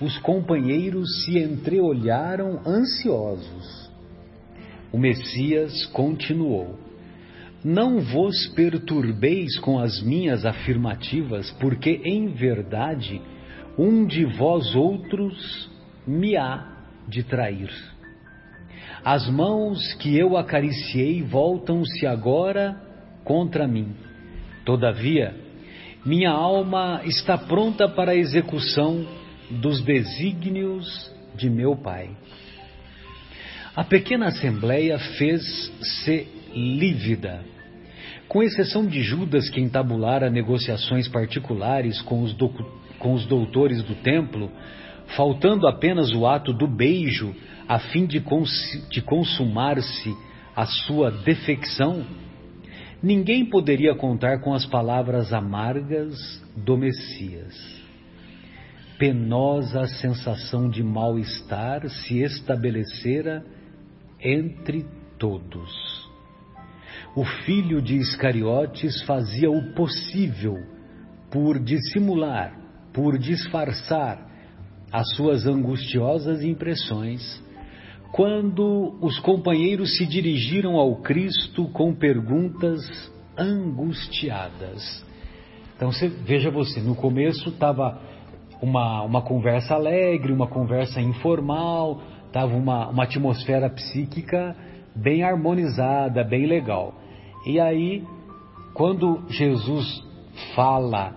os 0.00 0.18
companheiros 0.18 1.24
se 1.24 1.38
entreolharam 1.38 2.60
ansiosos. 2.66 3.90
O 4.92 4.98
Messias 4.98 5.86
continuou: 5.86 6.78
não 7.64 8.00
vos 8.00 8.46
perturbeis 8.54 9.58
com 9.58 9.78
as 9.78 10.00
minhas 10.02 10.46
afirmativas, 10.46 11.50
porque 11.60 12.00
em 12.04 12.28
verdade 12.28 13.20
um 13.78 14.06
de 14.06 14.24
vós 14.24 14.74
outros 14.74 15.70
me 16.06 16.36
há 16.36 16.84
de 17.08 17.22
trair. 17.22 17.70
As 19.06 19.28
mãos 19.28 19.94
que 20.00 20.18
eu 20.18 20.36
acariciei 20.36 21.22
voltam-se 21.22 22.04
agora 22.04 22.74
contra 23.22 23.64
mim. 23.68 23.94
Todavia, 24.64 25.32
minha 26.04 26.32
alma 26.32 27.02
está 27.04 27.38
pronta 27.38 27.88
para 27.88 28.10
a 28.10 28.16
execução 28.16 29.06
dos 29.48 29.80
desígnios 29.82 31.08
de 31.36 31.48
meu 31.48 31.76
Pai. 31.76 32.10
A 33.76 33.84
pequena 33.84 34.26
assembleia 34.26 34.98
fez-se 34.98 36.26
lívida 36.52 37.44
com 38.26 38.42
exceção 38.42 38.84
de 38.84 39.04
Judas, 39.04 39.48
que 39.48 39.60
entabulara 39.60 40.28
negociações 40.28 41.06
particulares 41.06 42.02
com 42.02 42.24
os, 42.24 42.36
com 42.98 43.14
os 43.14 43.24
doutores 43.24 43.84
do 43.84 43.94
templo, 43.94 44.50
faltando 45.14 45.66
apenas 45.66 46.12
o 46.12 46.26
ato 46.26 46.52
do 46.52 46.66
beijo 46.66 47.34
a 47.68 47.78
fim 47.78 48.06
de, 48.06 48.20
cons, 48.20 48.50
de 48.90 49.02
consumar-se 49.02 50.16
a 50.54 50.64
sua 50.66 51.10
defecção, 51.10 52.04
ninguém 53.02 53.44
poderia 53.44 53.94
contar 53.94 54.40
com 54.40 54.54
as 54.54 54.64
palavras 54.64 55.32
amargas 55.32 56.14
do 56.56 56.76
Messias. 56.76 57.54
Penosa 58.98 59.86
sensação 59.86 60.70
de 60.70 60.82
mal-estar 60.82 61.86
se 61.88 62.22
estabelecera 62.22 63.44
entre 64.20 64.86
todos. 65.18 65.70
O 67.14 67.24
filho 67.24 67.82
de 67.82 67.96
Iscariotes 67.96 69.02
fazia 69.02 69.50
o 69.50 69.74
possível 69.74 70.56
por 71.30 71.58
dissimular, 71.58 72.54
por 72.92 73.18
disfarçar 73.18 74.26
as 74.92 75.14
suas 75.14 75.46
angustiosas 75.46 76.42
impressões 76.42 77.44
quando 78.12 78.96
os 79.00 79.18
companheiros 79.18 79.96
se 79.98 80.06
dirigiram 80.06 80.76
ao 80.76 80.96
Cristo 80.96 81.68
com 81.68 81.94
perguntas 81.94 82.80
angustiadas. 83.36 85.04
Então 85.76 85.92
você, 85.92 86.08
veja 86.08 86.50
você, 86.50 86.80
no 86.80 86.94
começo 86.94 87.50
estava 87.50 88.00
uma, 88.62 89.02
uma 89.02 89.20
conversa 89.20 89.74
alegre, 89.74 90.32
uma 90.32 90.46
conversa 90.46 91.00
informal, 91.00 92.00
estava 92.26 92.54
uma, 92.56 92.88
uma 92.88 93.02
atmosfera 93.02 93.68
psíquica 93.68 94.56
bem 94.94 95.22
harmonizada, 95.22 96.24
bem 96.24 96.46
legal. 96.46 96.94
E 97.44 97.60
aí, 97.60 98.02
quando 98.72 99.24
Jesus 99.28 100.02
fala 100.54 101.14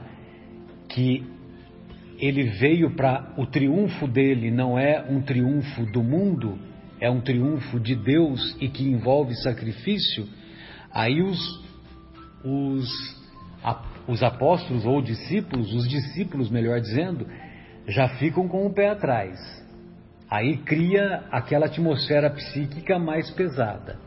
que 0.90 1.26
ele 2.20 2.44
veio 2.44 2.92
para 2.96 3.34
o 3.38 3.46
triunfo 3.46 4.08
dele 4.08 4.52
não 4.52 4.78
é 4.78 5.06
um 5.10 5.22
triunfo 5.22 5.86
do 5.86 6.04
mundo, 6.04 6.60
é 7.00 7.10
um 7.10 7.22
triunfo 7.22 7.80
de 7.80 7.96
Deus 7.96 8.58
e 8.60 8.68
que 8.68 8.84
envolve 8.84 9.34
sacrifício, 9.36 10.28
aí 10.92 11.22
os, 11.22 11.40
os, 12.44 13.18
os 14.06 14.22
apóstolos 14.22 14.86
ou 14.86 15.02
discípulos, 15.02 15.74
os 15.74 15.88
discípulos, 15.88 16.52
melhor 16.52 16.82
dizendo, 16.82 17.26
já 17.88 18.10
ficam 18.18 18.48
com 18.48 18.66
o 18.66 18.74
pé 18.74 18.90
atrás. 18.90 19.40
Aí 20.30 20.58
cria 20.58 21.24
aquela 21.32 21.68
atmosfera 21.68 22.30
psíquica 22.30 23.00
mais 23.00 23.32
pesada. 23.32 23.98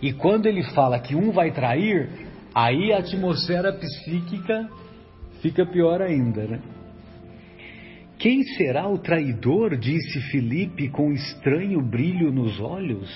E 0.00 0.12
quando 0.12 0.46
ele 0.46 0.62
fala 0.74 1.00
que 1.00 1.16
um 1.16 1.32
vai 1.32 1.50
trair, 1.50 2.08
aí 2.54 2.92
a 2.92 2.98
atmosfera 2.98 3.72
psíquica 3.72 4.68
fica 5.40 5.66
pior 5.66 6.00
ainda, 6.02 6.46
né? 6.46 6.60
Quem 8.18 8.42
será 8.42 8.88
o 8.88 8.98
traidor? 8.98 9.76
disse 9.76 10.20
Filipe 10.32 10.88
com 10.88 11.12
estranho 11.12 11.80
brilho 11.80 12.32
nos 12.32 12.58
olhos. 12.58 13.08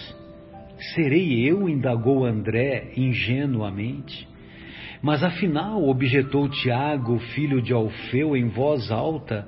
Serei 0.94 1.48
eu, 1.48 1.68
indagou 1.68 2.24
André 2.24 2.92
ingenuamente. 2.96 4.28
Mas 5.02 5.24
afinal, 5.24 5.82
objetou 5.88 6.48
Tiago, 6.48 7.18
filho 7.34 7.60
de 7.60 7.72
Alfeu, 7.72 8.36
em 8.36 8.46
voz 8.46 8.92
alta, 8.92 9.44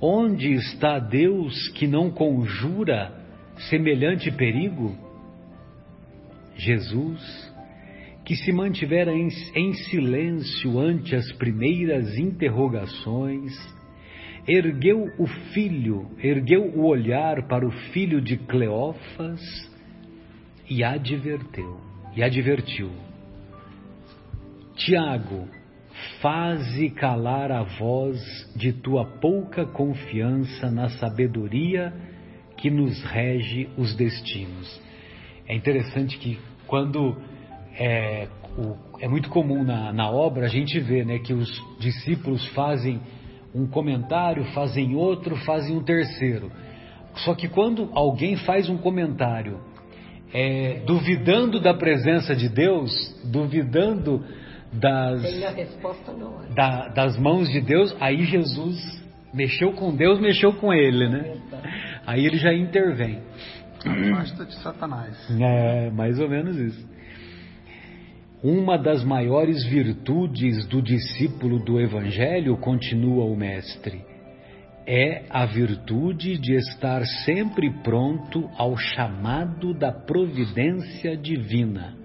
onde 0.00 0.52
está 0.54 0.98
Deus 0.98 1.68
que 1.68 1.86
não 1.86 2.10
conjura 2.10 3.12
semelhante 3.70 4.32
perigo? 4.32 4.96
Jesus, 6.56 7.54
que 8.24 8.34
se 8.34 8.50
mantivera 8.50 9.12
em, 9.12 9.28
em 9.54 9.72
silêncio 9.72 10.80
ante 10.80 11.14
as 11.14 11.30
primeiras 11.34 12.18
interrogações, 12.18 13.52
ergueu 14.46 15.12
o 15.18 15.26
filho, 15.26 16.08
ergueu 16.22 16.64
o 16.76 16.86
olhar 16.86 17.46
para 17.48 17.66
o 17.66 17.70
filho 17.92 18.20
de 18.20 18.36
Cleófas 18.36 19.40
e 20.68 20.84
adverteu, 20.84 21.80
e 22.14 22.22
advertiu: 22.22 22.90
Tiago, 24.76 25.48
faze 26.20 26.90
calar 26.90 27.50
a 27.50 27.62
voz 27.62 28.20
de 28.54 28.72
tua 28.72 29.04
pouca 29.04 29.66
confiança 29.66 30.70
na 30.70 30.88
sabedoria 30.90 31.92
que 32.56 32.70
nos 32.70 33.02
rege 33.04 33.68
os 33.76 33.94
destinos. 33.94 34.80
É 35.48 35.54
interessante 35.54 36.18
que 36.18 36.38
quando 36.66 37.16
é, 37.78 38.28
o, 38.58 38.76
é 39.00 39.08
muito 39.08 39.28
comum 39.28 39.62
na, 39.62 39.92
na 39.92 40.10
obra 40.10 40.46
a 40.46 40.48
gente 40.48 40.78
vê 40.80 41.04
né, 41.04 41.18
que 41.18 41.32
os 41.32 41.48
discípulos 41.78 42.46
fazem 42.48 43.00
um 43.56 43.66
comentário, 43.66 44.44
fazem 44.52 44.94
outro, 44.94 45.34
fazem 45.36 45.74
um 45.74 45.82
terceiro. 45.82 46.52
Só 47.24 47.34
que 47.34 47.48
quando 47.48 47.88
alguém 47.94 48.36
faz 48.36 48.68
um 48.68 48.76
comentário 48.76 49.58
é, 50.32 50.82
duvidando 50.86 51.58
da 51.60 51.72
presença 51.72 52.36
de 52.36 52.48
Deus, 52.48 52.92
duvidando 53.24 54.22
das, 54.72 55.22
da, 56.54 56.88
das 56.88 57.18
mãos 57.18 57.48
de 57.48 57.60
Deus, 57.62 57.96
aí 57.98 58.24
Jesus 58.24 58.76
mexeu 59.32 59.72
com 59.72 59.94
Deus, 59.94 60.20
mexeu 60.20 60.52
com 60.52 60.72
ele, 60.72 61.08
né? 61.08 61.36
Aí 62.06 62.26
ele 62.26 62.36
já 62.36 62.52
intervém. 62.52 63.20
Basta 64.12 64.44
de 64.44 64.54
Satanás. 64.56 65.16
É, 65.40 65.90
mais 65.90 66.18
ou 66.18 66.28
menos 66.28 66.56
isso. 66.56 66.95
Uma 68.44 68.76
das 68.76 69.02
maiores 69.02 69.64
virtudes 69.64 70.66
do 70.66 70.82
discípulo 70.82 71.58
do 71.58 71.80
Evangelho, 71.80 72.54
continua 72.58 73.24
o 73.24 73.34
Mestre, 73.34 74.04
é 74.86 75.24
a 75.30 75.46
virtude 75.46 76.38
de 76.38 76.54
estar 76.54 77.02
sempre 77.24 77.70
pronto 77.82 78.48
ao 78.58 78.76
chamado 78.76 79.72
da 79.72 79.90
providência 79.90 81.16
divina. 81.16 81.96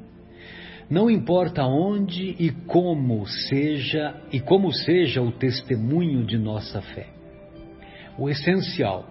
Não 0.89 1.09
importa 1.09 1.65
onde 1.65 2.33
e 2.39 2.49
como 2.65 3.27
seja 3.27 4.15
e 4.31 4.39
como 4.39 4.71
seja 4.71 5.21
o 5.21 5.33
testemunho 5.33 6.25
de 6.25 6.37
nossa 6.37 6.81
fé. 6.81 7.07
O 8.17 8.29
essencial 8.29 9.05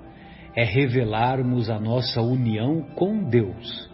é 0.57 0.65
revelarmos 0.65 1.69
a 1.69 1.79
nossa 1.79 2.23
união 2.23 2.81
com 2.95 3.23
Deus 3.23 3.90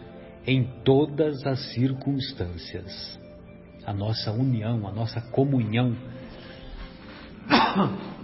em 0.47 0.63
todas 0.85 1.45
as 1.45 1.59
circunstâncias. 1.73 3.19
A 3.85 3.93
nossa 3.93 4.31
união, 4.31 4.87
a 4.87 4.91
nossa 4.91 5.19
comunhão. 5.21 5.95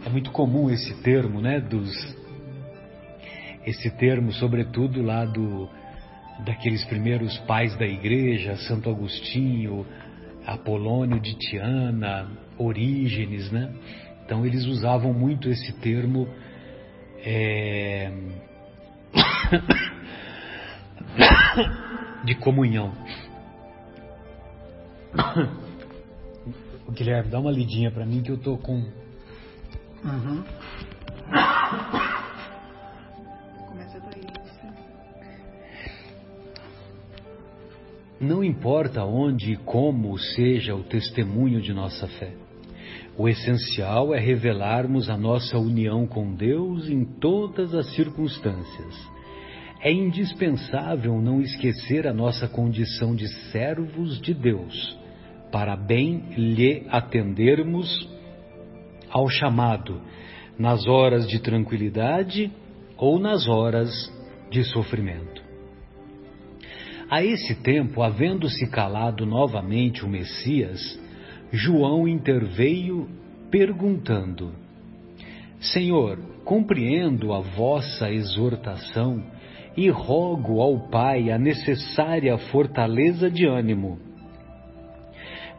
É 0.05 0.09
muito 0.09 0.31
comum 0.31 0.69
esse 0.69 1.01
termo, 1.01 1.39
né? 1.39 1.61
Dos, 1.61 1.89
esse 3.65 3.89
termo, 3.91 4.33
sobretudo 4.33 5.01
lá 5.01 5.23
do, 5.23 5.69
daqueles 6.45 6.83
primeiros 6.85 7.37
pais 7.39 7.73
da 7.77 7.85
igreja, 7.85 8.57
Santo 8.57 8.89
Agostinho, 8.89 9.85
Apolônio 10.45 11.21
de 11.21 11.35
Tiana, 11.35 12.29
Orígenes, 12.57 13.49
né? 13.51 13.73
Então 14.25 14.45
eles 14.45 14.65
usavam 14.65 15.13
muito 15.13 15.49
esse 15.49 15.71
termo. 15.79 16.27
É... 17.25 18.11
de 22.23 22.35
comunhão. 22.35 22.93
Guilherme, 26.91 27.29
dá 27.29 27.39
uma 27.39 27.51
lidinha 27.51 27.91
para 27.91 28.05
mim 28.05 28.21
que 28.21 28.31
eu 28.31 28.37
tô 28.37 28.57
com. 28.57 28.75
Uhum. 30.03 30.43
Não 38.19 38.43
importa 38.43 39.03
onde 39.03 39.53
e 39.53 39.57
como 39.57 40.17
seja 40.17 40.75
o 40.75 40.83
testemunho 40.83 41.61
de 41.61 41.73
nossa 41.73 42.07
fé. 42.07 42.33
O 43.17 43.27
essencial 43.27 44.13
é 44.13 44.19
revelarmos 44.19 45.09
a 45.09 45.17
nossa 45.17 45.57
união 45.57 46.07
com 46.07 46.33
Deus 46.33 46.87
em 46.89 47.03
todas 47.03 47.73
as 47.73 47.93
circunstâncias 47.93 49.12
é 49.83 49.91
indispensável 49.91 51.21
não 51.21 51.41
esquecer 51.41 52.07
a 52.07 52.13
nossa 52.13 52.47
condição 52.47 53.13
de 53.13 53.27
servos 53.51 54.19
de 54.21 54.33
Deus, 54.33 54.97
para 55.51 55.75
bem 55.75 56.23
lhe 56.37 56.85
atendermos 56.89 58.09
ao 59.09 59.27
chamado, 59.27 60.01
nas 60.57 60.87
horas 60.87 61.27
de 61.27 61.37
tranquilidade 61.39 62.49
ou 62.97 63.19
nas 63.19 63.45
horas 63.45 63.91
de 64.49 64.63
sofrimento. 64.63 65.43
A 67.09 67.21
esse 67.21 67.53
tempo, 67.55 68.01
havendo-se 68.01 68.69
calado 68.69 69.25
novamente 69.25 70.05
o 70.05 70.09
Messias, 70.09 70.79
João 71.51 72.07
interveio 72.07 73.09
perguntando: 73.51 74.53
Senhor, 75.59 76.17
compreendo 76.45 77.33
a 77.33 77.41
vossa 77.41 78.09
exortação 78.09 79.32
e 79.75 79.89
rogo 79.89 80.61
ao 80.61 80.87
Pai 80.89 81.31
a 81.31 81.37
necessária 81.37 82.37
fortaleza 82.37 83.29
de 83.29 83.45
ânimo. 83.45 83.99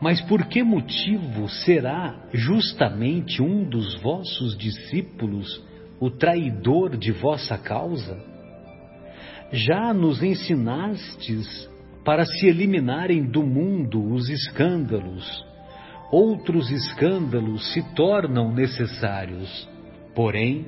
Mas 0.01 0.21
por 0.21 0.47
que 0.47 0.63
motivo 0.63 1.49
será 1.49 2.15
justamente 2.33 3.43
um 3.43 3.65
dos 3.65 3.95
vossos 4.01 4.57
discípulos 4.57 5.65
o 6.01 6.11
traidor 6.11 6.97
de 6.97 7.13
vossa 7.13 7.57
causa? 7.57 8.19
Já 9.53 9.95
nos 9.95 10.23
ensinastes 10.23 11.71
para 12.05 12.27
se 12.27 12.47
eliminarem 12.47 13.25
do 13.25 13.43
mundo 13.43 14.05
os 14.13 14.29
escândalos. 14.29 15.45
Outros 16.13 16.71
escândalos 16.71 17.73
se 17.73 17.83
tornam 17.95 18.53
necessários, 18.53 19.69
porém, 20.15 20.67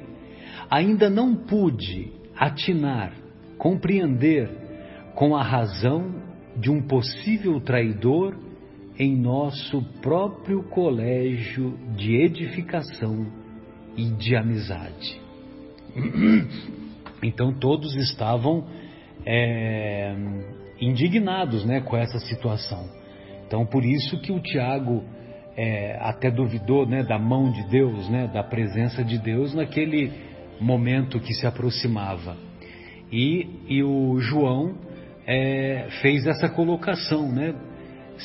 ainda 0.71 1.11
não 1.11 1.35
pude 1.35 2.11
atinar, 2.35 3.13
compreender 3.59 4.49
com 5.15 5.35
a 5.35 5.43
razão 5.43 6.15
de 6.57 6.71
um 6.71 6.83
possível 6.83 7.61
traidor 7.61 8.37
em 8.99 9.15
nosso 9.15 9.83
próprio 10.01 10.63
colégio 10.65 11.77
de 11.97 12.17
edificação 12.17 13.27
e 13.97 14.11
de 14.11 14.37
amizade. 14.37 15.21
Então 17.23 17.51
todos 17.51 17.97
estavam 17.97 18.67
é, 19.25 20.15
indignados 20.79 21.65
né, 21.65 21.81
com 21.81 21.97
essa 21.97 22.19
situação. 22.21 22.91
Então 23.47 23.65
por 23.65 23.87
isso 23.87 24.21
que 24.21 24.31
o 24.31 24.39
Tiago 24.39 25.03
é, 25.57 25.97
até 26.01 26.31
duvidou 26.31 26.87
né, 26.87 27.03
da 27.03 27.19
mão 27.19 27.51
de 27.51 27.67
Deus, 27.69 28.09
né, 28.11 28.31
da 28.33 28.43
presença 28.43 29.03
de 29.03 29.19
Deus 29.19 29.55
naquele 29.55 30.13
momento 30.61 31.19
que 31.19 31.33
se 31.33 31.47
aproximava. 31.47 32.37
E, 33.13 33.47
e 33.69 33.83
o 33.83 34.19
João 34.21 34.75
é, 35.27 35.89
fez 36.01 36.27
essa 36.27 36.49
colocação, 36.49 37.31
né? 37.31 37.55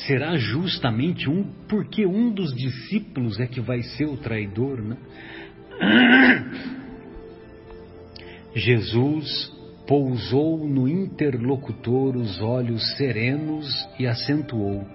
Será 0.06 0.36
justamente 0.36 1.28
um, 1.28 1.44
porque 1.68 2.06
um 2.06 2.30
dos 2.32 2.54
discípulos 2.54 3.38
é 3.38 3.46
que 3.46 3.60
vai 3.60 3.82
ser 3.82 4.06
o 4.06 4.16
traidor, 4.16 4.80
né? 4.80 4.96
Jesus 8.54 9.52
pousou 9.86 10.66
no 10.66 10.88
interlocutor 10.88 12.16
os 12.16 12.40
olhos 12.40 12.96
serenos 12.96 13.66
e 13.98 14.06
acentuou. 14.06 14.86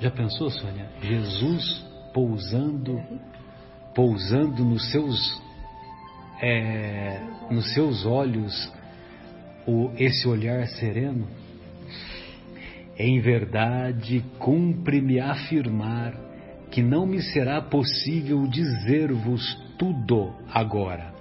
Já 0.00 0.10
pensou, 0.10 0.50
Sônia? 0.50 0.88
Jesus 1.02 1.84
pousando, 2.12 3.00
pousando 3.94 4.64
nos 4.64 4.90
seus, 4.90 5.42
é, 6.42 7.20
nos 7.50 7.72
seus 7.74 8.04
olhos 8.04 8.72
o, 9.66 9.90
esse 9.96 10.26
olhar 10.28 10.66
sereno? 10.66 11.26
Em 12.98 13.20
verdade, 13.20 14.22
cumpre-me 14.38 15.18
afirmar 15.18 16.14
que 16.70 16.82
não 16.82 17.06
me 17.06 17.20
será 17.22 17.60
possível 17.60 18.46
dizer-vos 18.46 19.42
tudo 19.78 20.34
agora. 20.52 21.12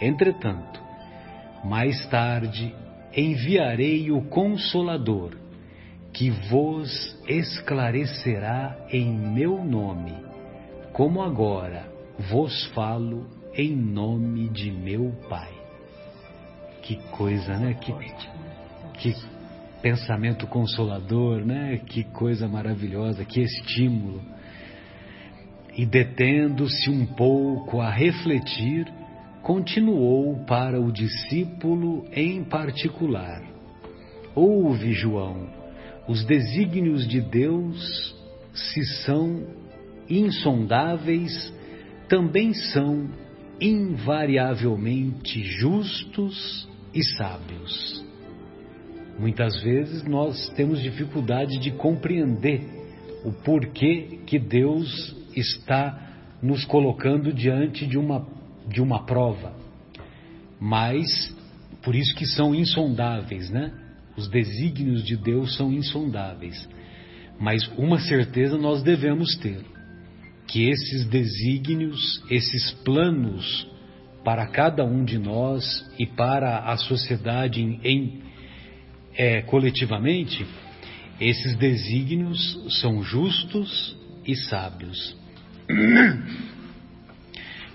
Entretanto, 0.00 0.80
mais 1.64 2.06
tarde 2.08 2.74
enviarei 3.14 4.10
o 4.10 4.22
Consolador, 4.22 5.36
que 6.12 6.30
vos 6.30 6.90
esclarecerá 7.28 8.86
em 8.90 9.12
meu 9.12 9.62
nome, 9.64 10.14
como 10.92 11.22
agora 11.22 11.86
vos 12.18 12.66
falo 12.74 13.26
em 13.54 13.76
nome 13.76 14.48
de 14.48 14.70
meu 14.70 15.12
Pai. 15.28 15.61
Que 16.82 16.96
coisa, 17.12 17.56
né? 17.56 17.74
Que, 17.74 17.94
que 18.98 19.14
pensamento 19.80 20.46
consolador, 20.46 21.44
né? 21.44 21.80
Que 21.86 22.02
coisa 22.04 22.48
maravilhosa, 22.48 23.24
que 23.24 23.40
estímulo. 23.40 24.20
E 25.76 25.86
detendo-se 25.86 26.90
um 26.90 27.06
pouco 27.06 27.80
a 27.80 27.88
refletir, 27.88 28.86
continuou 29.42 30.44
para 30.44 30.80
o 30.80 30.92
discípulo 30.92 32.04
em 32.12 32.44
particular. 32.44 33.42
Ouve, 34.34 34.92
João, 34.92 35.48
os 36.08 36.24
desígnios 36.24 37.06
de 37.06 37.20
Deus, 37.20 38.14
se 38.52 38.84
são 39.04 39.46
insondáveis, 40.10 41.52
também 42.08 42.52
são 42.52 43.08
invariavelmente 43.60 45.42
justos 45.44 46.68
e 46.94 47.02
sábios. 47.02 48.04
Muitas 49.18 49.62
vezes 49.62 50.04
nós 50.04 50.48
temos 50.56 50.80
dificuldade 50.80 51.58
de 51.58 51.70
compreender 51.70 52.62
o 53.24 53.32
porquê 53.32 54.20
que 54.26 54.38
Deus 54.38 55.16
está 55.36 56.36
nos 56.42 56.64
colocando 56.64 57.32
diante 57.32 57.86
de 57.86 57.98
uma 57.98 58.26
de 58.68 58.80
uma 58.80 59.04
prova, 59.04 59.56
mas 60.60 61.34
por 61.82 61.96
isso 61.96 62.14
que 62.14 62.26
são 62.26 62.54
insondáveis, 62.54 63.50
né? 63.50 63.72
Os 64.16 64.28
desígnios 64.28 65.04
de 65.04 65.16
Deus 65.16 65.56
são 65.56 65.72
insondáveis. 65.72 66.68
Mas 67.40 67.66
uma 67.76 67.98
certeza 67.98 68.56
nós 68.56 68.82
devemos 68.82 69.36
ter: 69.36 69.64
que 70.46 70.68
esses 70.68 71.06
desígnios, 71.06 72.22
esses 72.30 72.70
planos 72.84 73.68
para 74.24 74.46
cada 74.46 74.84
um 74.84 75.04
de 75.04 75.18
nós 75.18 75.64
e 75.98 76.06
para 76.06 76.58
a 76.58 76.76
sociedade 76.76 77.60
em, 77.82 78.22
é, 79.14 79.42
coletivamente, 79.42 80.46
esses 81.20 81.56
desígnios 81.56 82.80
são 82.80 83.02
justos 83.02 83.96
e 84.26 84.34
sábios. 84.34 85.16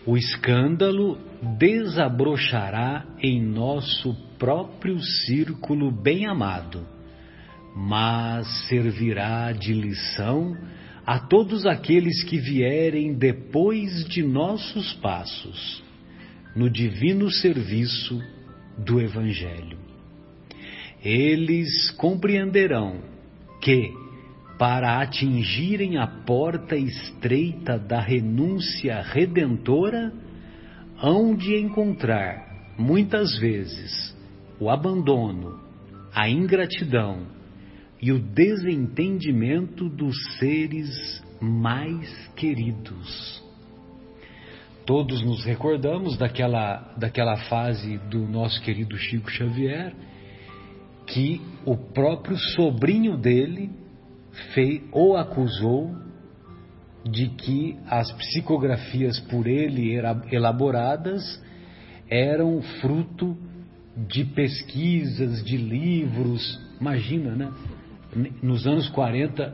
o 0.05 0.17
escândalo 0.17 1.17
desabrochará 1.57 3.05
em 3.21 3.41
nosso 3.41 4.13
próprio 4.39 5.01
círculo 5.01 5.91
bem 5.91 6.25
amado, 6.25 6.87
mas 7.75 8.47
servirá 8.67 9.51
de 9.51 9.73
lição 9.73 10.55
a 11.05 11.19
todos 11.19 11.65
aqueles 11.65 12.23
que 12.23 12.37
vierem 12.37 13.13
depois 13.13 14.05
de 14.05 14.23
nossos 14.23 14.93
passos 14.95 15.86
no 16.57 16.71
divino 16.71 17.29
serviço 17.29 18.19
do 18.75 18.99
Evangelho. 18.99 19.77
Eles 21.03 21.91
compreenderão 21.91 22.99
que, 23.61 23.93
para 24.57 24.99
atingirem 24.99 25.97
a 25.97 26.07
porta 26.07 26.75
estreita 26.75 27.77
da 27.77 28.01
renúncia 28.01 29.03
redentora, 29.03 30.11
hão 30.99 31.35
de 31.35 31.55
encontrar, 31.55 32.73
muitas 32.75 33.37
vezes, 33.37 34.17
o 34.59 34.67
abandono, 34.67 35.59
a 36.11 36.27
ingratidão 36.27 37.27
e 38.01 38.11
o 38.11 38.17
desentendimento 38.17 39.87
dos 39.87 40.15
seres 40.39 41.23
mais 41.39 42.09
queridos. 42.35 43.46
Todos 44.87 45.21
nos 45.21 45.43
recordamos 45.43 46.17
daquela, 46.17 46.93
daquela 46.95 47.35
fase 47.49 47.97
do 48.09 48.19
nosso 48.19 48.61
querido 48.61 48.97
Chico 48.97 49.29
Xavier, 49.29 49.93
que 51.05 51.41
o 51.65 51.75
próprio 51.75 52.37
sobrinho 52.37 53.17
dele 53.17 53.69
fei, 54.53 54.85
o 54.93 55.17
acusou 55.17 55.93
de 57.03 57.27
que 57.27 57.77
as 57.85 58.09
psicografias 58.13 59.19
por 59.19 59.45
ele 59.45 59.91
elaboradas 60.31 61.21
eram 62.09 62.61
fruto 62.79 63.35
de 64.07 64.23
pesquisas, 64.23 65.43
de 65.43 65.57
livros. 65.57 66.61
Imagina, 66.79 67.35
né? 67.35 67.51
Nos 68.41 68.65
anos 68.65 68.87
40, 68.87 69.53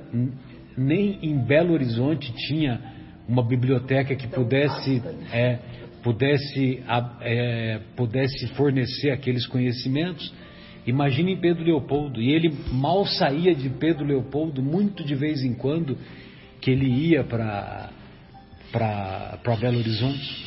nem 0.78 1.18
em 1.26 1.40
Belo 1.40 1.74
Horizonte 1.74 2.32
tinha 2.48 2.93
uma 3.28 3.44
biblioteca 3.44 4.16
que 4.16 4.28
pudesse, 4.28 5.02
é, 5.32 5.60
pudesse, 6.02 6.84
é, 7.22 7.80
pudesse 7.96 8.48
fornecer 8.50 9.12
aqueles 9.12 9.46
conhecimentos. 9.48 10.34
Imagine 10.86 11.34
em 11.34 11.40
Pedro 11.40 11.64
Leopoldo, 11.64 12.22
e 12.22 12.32
ele 12.32 12.54
mal 12.72 13.06
saía 13.06 13.56
de 13.56 13.70
Pedro 13.70 14.06
Leopoldo, 14.06 14.62
muito 14.62 15.04
de 15.04 15.16
vez 15.16 15.42
em 15.42 15.54
quando, 15.54 15.98
que 16.60 16.72
ele 16.72 16.88
ia 16.88 17.24
para 17.24 17.90
Belo 19.60 19.78
Horizonte. 19.78 20.44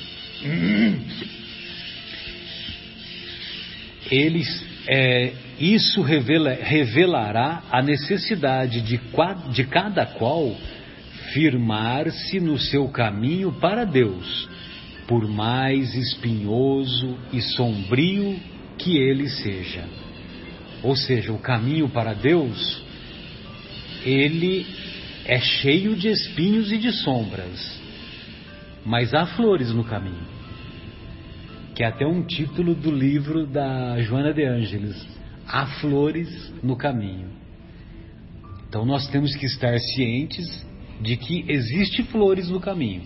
Eles, 4.10 4.46
é, 4.88 5.32
isso 5.58 6.02
revela, 6.02 6.52
revelará 6.52 7.62
a 7.70 7.82
necessidade 7.82 8.82
de, 8.82 9.00
de 9.52 9.64
cada 9.64 10.06
qual 10.06 10.54
firmar-se 11.36 12.40
no 12.40 12.58
seu 12.58 12.88
caminho 12.88 13.52
para 13.52 13.84
Deus, 13.84 14.48
por 15.06 15.28
mais 15.28 15.94
espinhoso 15.94 17.14
e 17.30 17.42
sombrio 17.42 18.40
que 18.78 18.96
ele 18.96 19.28
seja. 19.28 19.84
Ou 20.82 20.96
seja, 20.96 21.34
o 21.34 21.38
caminho 21.38 21.90
para 21.90 22.14
Deus, 22.14 22.82
ele 24.02 24.64
é 25.26 25.38
cheio 25.38 25.94
de 25.94 26.08
espinhos 26.08 26.72
e 26.72 26.78
de 26.78 26.90
sombras, 26.90 27.82
mas 28.82 29.12
há 29.12 29.26
flores 29.26 29.70
no 29.74 29.84
caminho. 29.84 30.36
Que 31.74 31.82
é 31.82 31.86
até 31.86 32.06
um 32.06 32.22
título 32.22 32.74
do 32.74 32.90
livro 32.90 33.46
da 33.46 34.00
Joana 34.00 34.32
de 34.32 34.42
Ângeles, 34.42 35.06
Há 35.46 35.66
flores 35.80 36.52
no 36.60 36.76
caminho. 36.76 37.28
Então 38.68 38.84
nós 38.84 39.06
temos 39.08 39.36
que 39.36 39.46
estar 39.46 39.78
cientes 39.78 40.66
de 41.00 41.16
que 41.16 41.44
existe 41.48 42.02
flores 42.04 42.48
no 42.48 42.60
caminho, 42.60 43.02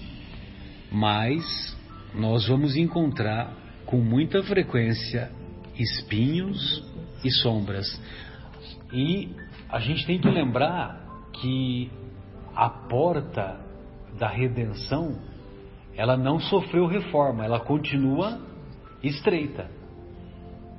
mas 0.90 1.76
nós 2.14 2.46
vamos 2.48 2.76
encontrar 2.76 3.55
com 3.87 3.98
muita 3.98 4.42
frequência 4.42 5.31
espinhos 5.76 6.85
e 7.24 7.31
sombras. 7.31 7.87
E 8.92 9.29
a 9.68 9.79
gente 9.81 10.07
tem 10.07 10.20
que 10.20 10.29
lembrar 10.29 11.00
que 11.33 11.90
a 12.55 12.68
porta 12.68 13.61
da 14.18 14.29
redenção 14.29 15.18
ela 15.96 16.16
não 16.16 16.40
sofreu 16.40 16.87
reforma, 16.87 17.44
ela 17.44 17.61
continua 17.61 18.40
estreita. 19.03 19.70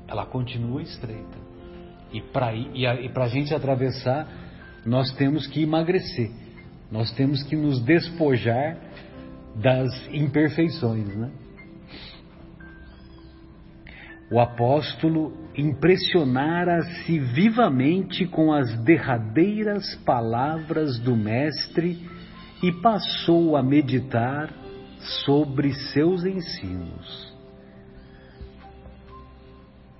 Ela 0.07 0.25
continua 0.25 0.81
estreita. 0.81 1.37
E 2.11 2.21
para 2.21 3.23
a 3.23 3.27
gente 3.27 3.53
atravessar, 3.53 4.27
nós 4.85 5.11
temos 5.13 5.47
que 5.47 5.63
emagrecer. 5.63 6.31
Nós 6.91 7.11
temos 7.13 7.41
que 7.43 7.55
nos 7.55 7.81
despojar 7.81 8.77
das 9.55 9.89
imperfeições, 10.11 11.15
né? 11.15 11.31
O 14.29 14.39
apóstolo 14.39 15.33
impressionara-se 15.57 17.19
vivamente 17.19 18.25
com 18.25 18.53
as 18.53 18.77
derradeiras 18.83 19.95
palavras 20.05 20.97
do 20.99 21.17
Mestre 21.17 21.99
e 22.63 22.71
passou 22.81 23.57
a 23.57 23.63
meditar 23.63 24.53
sobre 25.25 25.73
seus 25.73 26.23
ensinos. 26.23 27.31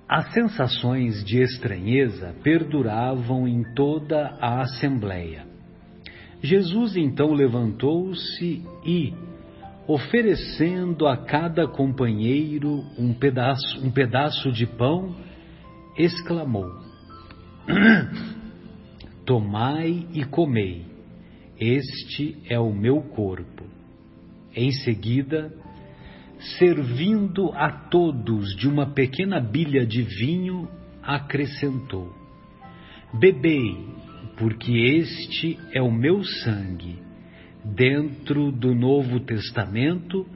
As 0.08 0.32
sensações 0.32 1.24
de 1.24 1.42
estranheza 1.42 2.34
perduravam 2.42 3.46
em 3.46 3.62
toda 3.74 4.36
a 4.40 4.62
assembleia. 4.62 5.51
Jesus 6.42 6.96
então 6.96 7.32
levantou-se 7.32 8.64
e, 8.84 9.14
oferecendo 9.86 11.06
a 11.06 11.16
cada 11.16 11.68
companheiro 11.68 12.84
um 12.98 13.14
pedaço, 13.14 13.80
um 13.84 13.90
pedaço 13.90 14.50
de 14.50 14.66
pão, 14.66 15.14
exclamou: 15.96 16.68
Tomai 19.24 20.06
e 20.12 20.24
comei, 20.24 20.84
este 21.58 22.36
é 22.48 22.58
o 22.58 22.72
meu 22.72 23.00
corpo. 23.02 23.64
Em 24.54 24.72
seguida, 24.72 25.52
servindo 26.58 27.52
a 27.54 27.70
todos 27.70 28.56
de 28.56 28.68
uma 28.68 28.86
pequena 28.86 29.40
bilha 29.40 29.86
de 29.86 30.02
vinho, 30.02 30.68
acrescentou: 31.02 32.12
Bebei, 33.14 34.01
porque 34.36 34.72
este 34.72 35.58
é 35.72 35.82
o 35.82 35.90
meu 35.90 36.22
sangue 36.24 36.98
dentro 37.64 38.50
do 38.50 38.74
Novo 38.74 39.20
Testamento 39.20 40.26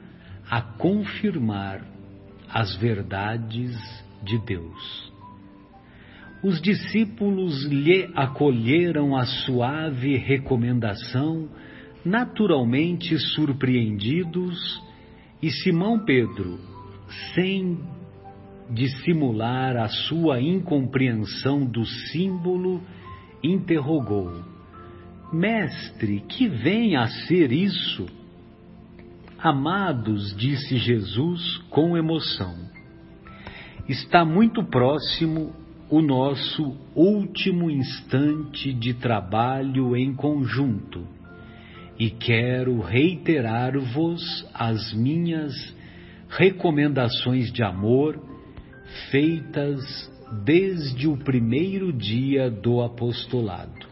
a 0.49 0.61
confirmar 0.61 1.81
as 2.49 2.75
verdades 2.77 3.75
de 4.23 4.37
Deus. 4.45 5.11
Os 6.43 6.61
discípulos 6.61 7.65
lhe 7.65 8.09
acolheram 8.15 9.15
a 9.15 9.25
suave 9.25 10.15
recomendação, 10.17 11.49
naturalmente 12.05 13.17
surpreendidos, 13.17 14.81
e 15.41 15.51
Simão 15.51 16.03
Pedro, 16.05 16.59
sem 17.33 17.79
dissimular 18.69 19.77
a 19.77 19.87
sua 19.87 20.41
incompreensão 20.41 21.65
do 21.65 21.85
símbolo, 21.85 22.81
interrogou: 23.43 24.43
Mestre, 25.31 26.21
que 26.21 26.47
vem 26.47 26.95
a 26.95 27.07
ser 27.07 27.51
isso? 27.51 28.05
Amados, 29.37 30.35
disse 30.35 30.77
Jesus 30.77 31.57
com 31.69 31.95
emoção, 31.95 32.55
está 33.87 34.25
muito 34.25 34.63
próximo 34.63 35.53
o 35.89 36.01
nosso 36.01 36.75
último 36.95 37.69
instante 37.69 38.73
de 38.73 38.93
trabalho 38.93 39.95
em 39.95 40.13
conjunto 40.13 41.07
e 41.99 42.09
quero 42.09 42.79
reiterar-vos 42.79 44.45
as 44.53 44.93
minhas 44.93 45.53
recomendações 46.29 47.51
de 47.51 47.63
amor 47.63 48.19
feitas 49.09 49.81
desde 50.31 51.07
o 51.07 51.17
primeiro 51.17 51.91
dia 51.91 52.49
do 52.49 52.81
apostolado. 52.81 53.87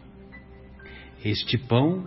Este 1.24 1.58
pão 1.58 2.06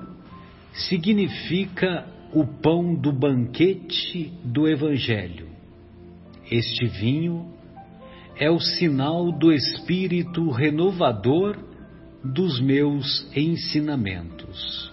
significa 0.74 2.08
o 2.34 2.46
pão 2.46 2.94
do 2.94 3.12
banquete 3.12 4.32
do 4.44 4.68
Evangelho. 4.68 5.48
Este 6.50 6.86
vinho 6.86 7.52
é 8.38 8.50
o 8.50 8.60
sinal 8.60 9.32
do 9.32 9.52
espírito 9.52 10.50
renovador 10.50 11.58
dos 12.24 12.60
meus 12.62 13.30
ensinamentos. 13.36 14.92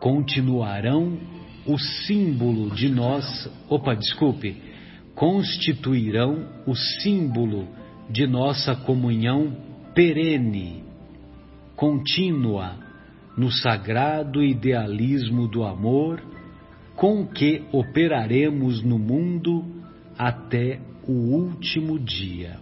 Continuarão 0.00 1.18
o 1.66 1.78
símbolo 1.78 2.70
de 2.70 2.88
nós, 2.88 3.48
opa, 3.68 3.94
desculpe, 3.94 4.56
constituirão 5.14 6.48
o 6.66 6.74
símbolo 6.74 7.68
de 8.12 8.26
nossa 8.26 8.76
comunhão 8.76 9.56
perene, 9.94 10.84
contínua 11.74 12.76
no 13.34 13.50
sagrado 13.50 14.42
idealismo 14.42 15.48
do 15.48 15.64
amor 15.64 16.22
com 16.94 17.26
que 17.26 17.64
operaremos 17.72 18.82
no 18.82 18.98
mundo 18.98 19.64
até 20.18 20.78
o 21.08 21.12
último 21.12 21.98
dia. 21.98 22.60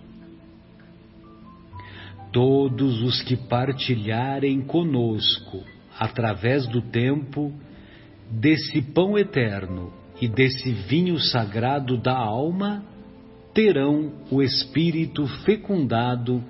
Todos 2.31 3.03
os 3.03 3.21
que 3.21 3.37
partilharem 3.37 4.61
conosco, 4.61 5.65
através 5.99 6.65
do 6.69 6.81
tempo, 6.81 7.53
desse 8.31 8.81
pão 8.81 9.19
eterno 9.19 9.93
e 10.23 10.29
desse 10.29 10.71
vinho 10.71 11.19
sagrado 11.19 11.99
da 11.99 12.17
alma, 12.17 12.85
terão 13.55 14.13
o 14.31 14.43
espírito 14.43 15.27
fecundado 15.45 16.43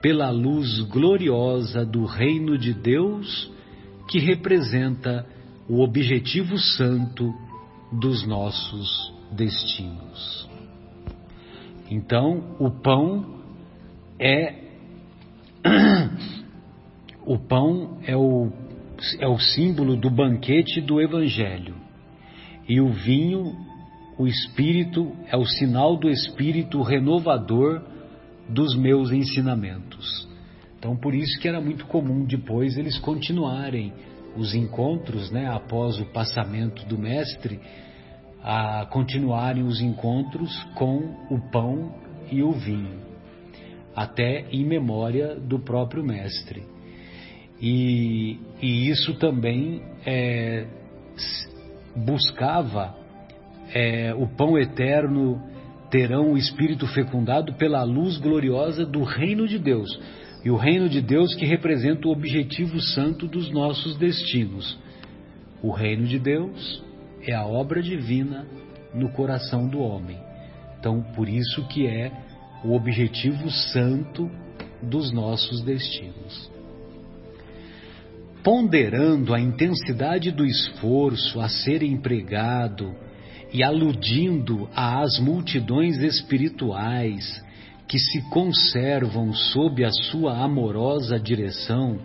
pela 0.00 0.30
luz 0.30 0.80
gloriosa 0.82 1.84
do 1.84 2.04
Reino 2.04 2.58
de 2.58 2.74
Deus, 2.74 3.50
que 4.08 4.18
representa 4.18 5.24
o 5.68 5.80
objetivo 5.80 6.58
santo 6.58 7.32
dos 7.92 8.26
nossos 8.26 9.12
destinos. 9.30 10.48
Então, 11.90 12.56
o 12.58 12.70
pão 12.70 13.42
é 14.18 14.62
o 17.24 17.38
pão 17.38 17.98
é 18.04 18.16
o, 18.16 18.50
é 19.20 19.28
o 19.28 19.38
símbolo 19.38 19.96
do 19.96 20.10
banquete 20.10 20.80
do 20.80 21.00
Evangelho. 21.00 21.74
E 22.68 22.80
o 22.80 22.88
vinho, 22.88 23.54
o 24.18 24.26
Espírito, 24.26 25.12
é 25.28 25.36
o 25.36 25.44
sinal 25.44 25.96
do 25.96 26.08
Espírito 26.08 26.82
renovador 26.82 27.82
dos 28.48 28.76
meus 28.76 29.10
ensinamentos. 29.10 30.28
Então, 30.78 30.96
por 30.96 31.14
isso 31.14 31.38
que 31.40 31.48
era 31.48 31.60
muito 31.60 31.86
comum 31.86 32.24
depois 32.24 32.76
eles 32.76 32.98
continuarem 32.98 33.92
os 34.36 34.54
encontros, 34.54 35.30
né, 35.30 35.46
após 35.46 35.98
o 36.00 36.06
passamento 36.06 36.84
do 36.86 36.98
mestre, 36.98 37.60
a 38.42 38.86
continuarem 38.86 39.62
os 39.62 39.80
encontros 39.80 40.52
com 40.74 40.98
o 41.30 41.38
pão 41.50 41.94
e 42.30 42.42
o 42.42 42.50
vinho, 42.52 42.98
até 43.94 44.46
em 44.50 44.64
memória 44.64 45.36
do 45.36 45.60
próprio 45.60 46.02
mestre. 46.02 46.64
E, 47.60 48.40
e 48.60 48.88
isso 48.88 49.14
também 49.14 49.82
é, 50.04 50.66
buscava 51.94 52.96
é, 53.74 54.14
o 54.14 54.26
pão 54.26 54.58
eterno 54.58 55.40
terão 55.90 56.32
o 56.32 56.38
espírito 56.38 56.86
fecundado 56.86 57.54
pela 57.54 57.82
luz 57.82 58.18
gloriosa 58.18 58.84
do 58.84 59.02
reino 59.02 59.46
de 59.46 59.58
Deus. 59.58 59.88
E 60.44 60.50
o 60.50 60.56
reino 60.56 60.88
de 60.88 61.00
Deus 61.00 61.34
que 61.34 61.44
representa 61.44 62.08
o 62.08 62.10
objetivo 62.10 62.80
santo 62.80 63.26
dos 63.28 63.50
nossos 63.50 63.96
destinos. 63.96 64.78
O 65.62 65.70
reino 65.70 66.06
de 66.06 66.18
Deus 66.18 66.82
é 67.22 67.32
a 67.32 67.46
obra 67.46 67.82
divina 67.82 68.46
no 68.94 69.10
coração 69.10 69.68
do 69.68 69.80
homem. 69.80 70.18
Então, 70.78 71.02
por 71.14 71.28
isso 71.28 71.66
que 71.68 71.86
é 71.86 72.10
o 72.64 72.74
objetivo 72.74 73.50
santo 73.50 74.30
dos 74.82 75.12
nossos 75.12 75.62
destinos. 75.62 76.50
Ponderando 78.42 79.32
a 79.32 79.40
intensidade 79.40 80.32
do 80.32 80.44
esforço 80.44 81.40
a 81.40 81.48
ser 81.48 81.82
empregado 81.82 82.92
e 83.52 83.62
aludindo 83.62 84.68
às 84.74 85.18
multidões 85.18 85.98
espirituais 85.98 87.44
que 87.86 87.98
se 87.98 88.22
conservam 88.30 89.34
sob 89.34 89.84
a 89.84 89.90
sua 89.90 90.42
amorosa 90.42 91.20
direção, 91.20 91.98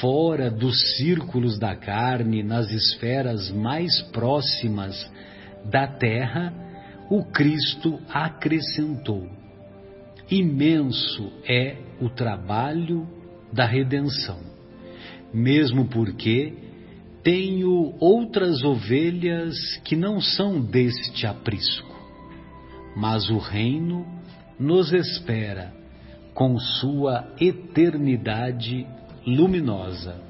fora 0.00 0.48
dos 0.48 0.96
círculos 0.96 1.58
da 1.58 1.74
carne, 1.74 2.42
nas 2.42 2.70
esferas 2.70 3.50
mais 3.50 4.00
próximas 4.12 5.10
da 5.64 5.86
terra, 5.86 6.52
o 7.10 7.24
Cristo 7.24 7.98
acrescentou: 8.08 9.28
imenso 10.30 11.32
é 11.44 11.76
o 12.00 12.08
trabalho 12.08 13.08
da 13.52 13.66
redenção, 13.66 14.38
mesmo 15.34 15.88
porque 15.88 16.69
tenho 17.22 17.94
outras 18.00 18.62
ovelhas 18.64 19.54
que 19.84 19.94
não 19.94 20.20
são 20.20 20.60
deste 20.60 21.26
aprisco, 21.26 21.94
mas 22.96 23.28
o 23.30 23.38
reino 23.38 24.06
nos 24.58 24.92
espera 24.92 25.72
com 26.34 26.58
sua 26.58 27.34
eternidade 27.40 28.86
luminosa. 29.26 30.22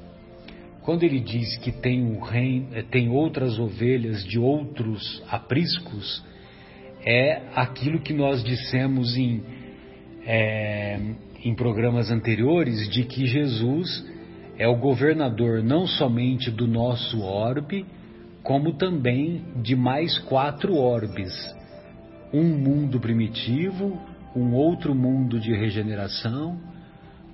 Quando 0.81 1.03
ele 1.03 1.19
diz 1.19 1.57
que 1.57 1.71
tem, 1.71 2.03
um 2.03 2.19
reino, 2.19 2.67
eh, 2.73 2.81
tem 2.81 3.09
outras 3.09 3.59
ovelhas 3.59 4.23
de 4.25 4.39
outros 4.39 5.23
apriscos, 5.29 6.23
é 7.05 7.43
aquilo 7.55 7.99
que 7.99 8.13
nós 8.13 8.43
dissemos 8.43 9.15
em, 9.15 9.43
é, 10.25 10.99
em 11.43 11.55
programas 11.55 12.11
anteriores 12.11 12.89
de 12.89 13.03
que 13.03 13.25
Jesus 13.25 14.10
é 14.61 14.67
o 14.67 14.75
governador 14.75 15.63
não 15.63 15.87
somente 15.87 16.51
do 16.51 16.67
nosso 16.67 17.19
orbe, 17.19 17.83
como 18.43 18.73
também 18.73 19.43
de 19.55 19.75
mais 19.75 20.19
quatro 20.19 20.75
orbes: 20.75 21.33
um 22.31 22.43
mundo 22.43 22.99
primitivo, 22.99 23.99
um 24.35 24.53
outro 24.53 24.93
mundo 24.93 25.39
de 25.39 25.51
regeneração, 25.51 26.59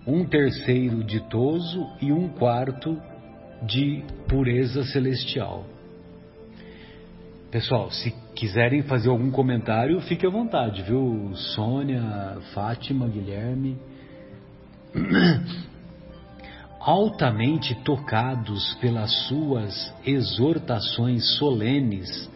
um 0.08 0.24
terceiro 0.24 1.04
ditoso 1.04 1.86
e 2.02 2.13
um 2.13 2.30
quarto 2.30 2.98
de 3.63 4.06
pureza 4.30 4.86
celestial. 4.86 5.66
Pessoal, 7.52 7.92
se 7.92 8.16
quiserem 8.36 8.84
fazer 8.84 9.10
algum 9.10 9.32
comentário, 9.32 10.00
fique 10.00 10.26
à 10.26 10.30
vontade, 10.30 10.82
viu? 10.82 11.32
Sônia, 11.34 12.38
Fátima, 12.54 13.06
Guilherme. 13.10 13.78
Altamente 16.80 17.76
tocados 17.84 18.76
pelas 18.76 19.12
suas 19.28 19.94
exortações 20.06 21.38
solenes, 21.38 22.30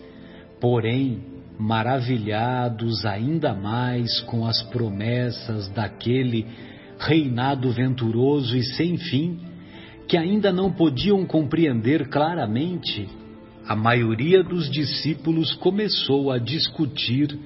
porém 0.59 1.23
maravilhados 1.57 3.05
ainda 3.05 3.53
mais 3.53 4.19
com 4.21 4.45
as 4.45 4.61
promessas 4.63 5.69
daquele 5.69 6.47
reinado 6.97 7.71
venturoso 7.71 8.57
e 8.57 8.63
sem 8.63 8.97
fim, 8.97 9.39
que 10.07 10.17
ainda 10.17 10.51
não 10.51 10.71
podiam 10.71 11.25
compreender 11.25 12.09
claramente, 12.09 13.07
a 13.67 13.75
maioria 13.75 14.43
dos 14.43 14.69
discípulos 14.69 15.53
começou 15.53 16.31
a 16.31 16.37
discutir 16.37 17.39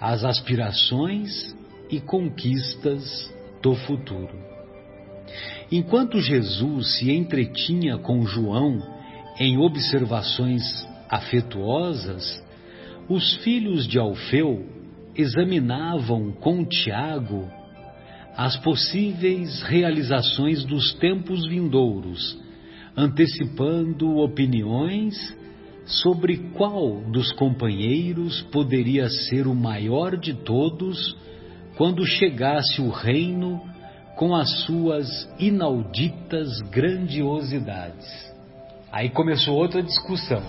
as 0.00 0.24
aspirações 0.24 1.54
e 1.90 2.00
conquistas 2.00 3.34
do 3.62 3.74
futuro. 3.74 4.55
Enquanto 5.70 6.20
Jesus 6.20 6.98
se 6.98 7.10
entretinha 7.10 7.98
com 7.98 8.24
João 8.24 8.80
em 9.38 9.58
observações 9.58 10.62
afetuosas, 11.08 12.44
os 13.08 13.34
filhos 13.38 13.86
de 13.86 13.98
Alfeu 13.98 14.64
examinavam 15.16 16.32
com 16.32 16.64
Tiago 16.64 17.48
as 18.36 18.56
possíveis 18.58 19.62
realizações 19.62 20.62
dos 20.64 20.92
tempos 20.94 21.48
vindouros, 21.48 22.38
antecipando 22.96 24.18
opiniões 24.18 25.16
sobre 25.86 26.36
qual 26.52 27.00
dos 27.10 27.32
companheiros 27.32 28.42
poderia 28.52 29.08
ser 29.08 29.46
o 29.46 29.54
maior 29.54 30.16
de 30.16 30.34
todos 30.34 31.16
quando 31.76 32.04
chegasse 32.04 32.80
o 32.80 32.90
reino 32.90 33.60
com 34.16 34.34
as 34.34 34.50
suas 34.62 35.06
inauditas 35.38 36.60
grandiosidades. 36.70 38.06
Aí 38.90 39.10
começou 39.10 39.54
outra 39.54 39.82
discussão. 39.82 40.42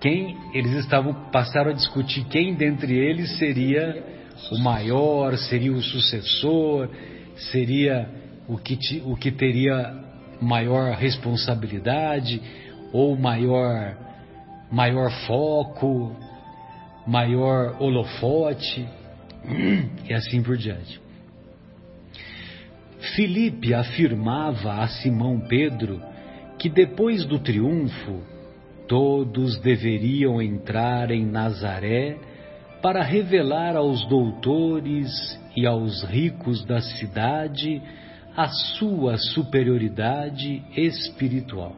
Quem 0.00 0.36
eles 0.52 0.72
estavam 0.74 1.14
passaram 1.32 1.70
a 1.70 1.74
discutir 1.74 2.24
quem 2.26 2.54
dentre 2.54 2.94
eles 2.94 3.36
seria 3.38 4.04
o 4.52 4.58
maior, 4.58 5.36
seria 5.36 5.72
o 5.72 5.82
sucessor, 5.82 6.88
seria 7.50 8.08
o 8.46 8.58
que, 8.58 9.02
o 9.04 9.16
que 9.16 9.32
teria 9.32 10.04
maior 10.40 10.94
responsabilidade 10.94 12.40
ou 12.92 13.16
maior, 13.16 13.96
maior 14.70 15.10
foco, 15.26 16.14
maior 17.06 17.76
holofote 17.80 18.86
e 20.08 20.12
assim 20.12 20.42
por 20.42 20.56
diante. 20.56 21.07
Filipe 23.14 23.74
afirmava 23.74 24.74
a 24.74 24.88
Simão 24.88 25.40
Pedro 25.40 26.02
que 26.58 26.68
depois 26.68 27.24
do 27.24 27.38
triunfo 27.38 28.22
todos 28.88 29.58
deveriam 29.58 30.42
entrar 30.42 31.10
em 31.10 31.24
Nazaré 31.24 32.16
para 32.82 33.02
revelar 33.02 33.76
aos 33.76 34.04
doutores 34.08 35.10
e 35.56 35.66
aos 35.66 36.02
ricos 36.04 36.64
da 36.64 36.80
cidade 36.80 37.82
a 38.36 38.48
sua 38.48 39.16
superioridade 39.18 40.62
espiritual. 40.76 41.74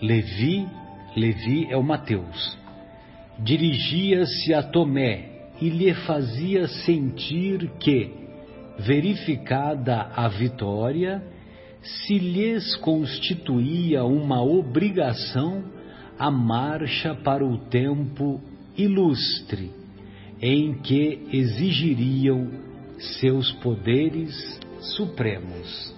Levi, 0.00 0.66
Levi 1.16 1.68
é 1.70 1.76
o 1.76 1.82
Mateus, 1.82 2.58
dirigia-se 3.38 4.52
a 4.52 4.62
Tomé 4.62 5.30
e 5.60 5.68
lhe 5.68 5.94
fazia 5.94 6.66
sentir 6.66 7.70
que, 7.78 8.21
verificada 8.86 10.10
a 10.14 10.28
vitória, 10.28 11.22
se 11.82 12.18
lhes 12.18 12.76
constituía 12.76 14.04
uma 14.04 14.42
obrigação 14.42 15.64
a 16.18 16.30
marcha 16.30 17.14
para 17.14 17.44
o 17.44 17.58
tempo 17.58 18.40
ilustre 18.76 19.70
em 20.40 20.74
que 20.74 21.28
exigiriam 21.32 22.50
seus 23.20 23.50
poderes 23.52 24.60
supremos. 24.96 25.94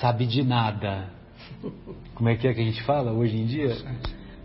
Sabe 0.00 0.26
de 0.26 0.42
nada. 0.42 1.10
Como 2.14 2.28
é 2.28 2.36
que 2.36 2.46
é 2.46 2.54
que 2.54 2.60
a 2.60 2.64
gente 2.64 2.82
fala 2.82 3.12
hoje 3.12 3.36
em 3.36 3.46
dia? 3.46 3.76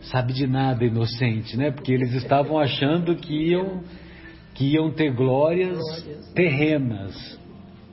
Sabe 0.02 0.34
de 0.34 0.48
nada, 0.48 0.86
inocente, 0.86 1.58
né? 1.58 1.72
Porque 1.72 1.92
eles 1.92 2.14
estavam 2.14 2.58
achando 2.60 3.16
que 3.16 3.34
iam, 3.34 3.84
que 4.58 4.66
iam 4.74 4.90
ter 4.92 5.14
glórias 5.14 5.80
terrenas, 6.34 7.40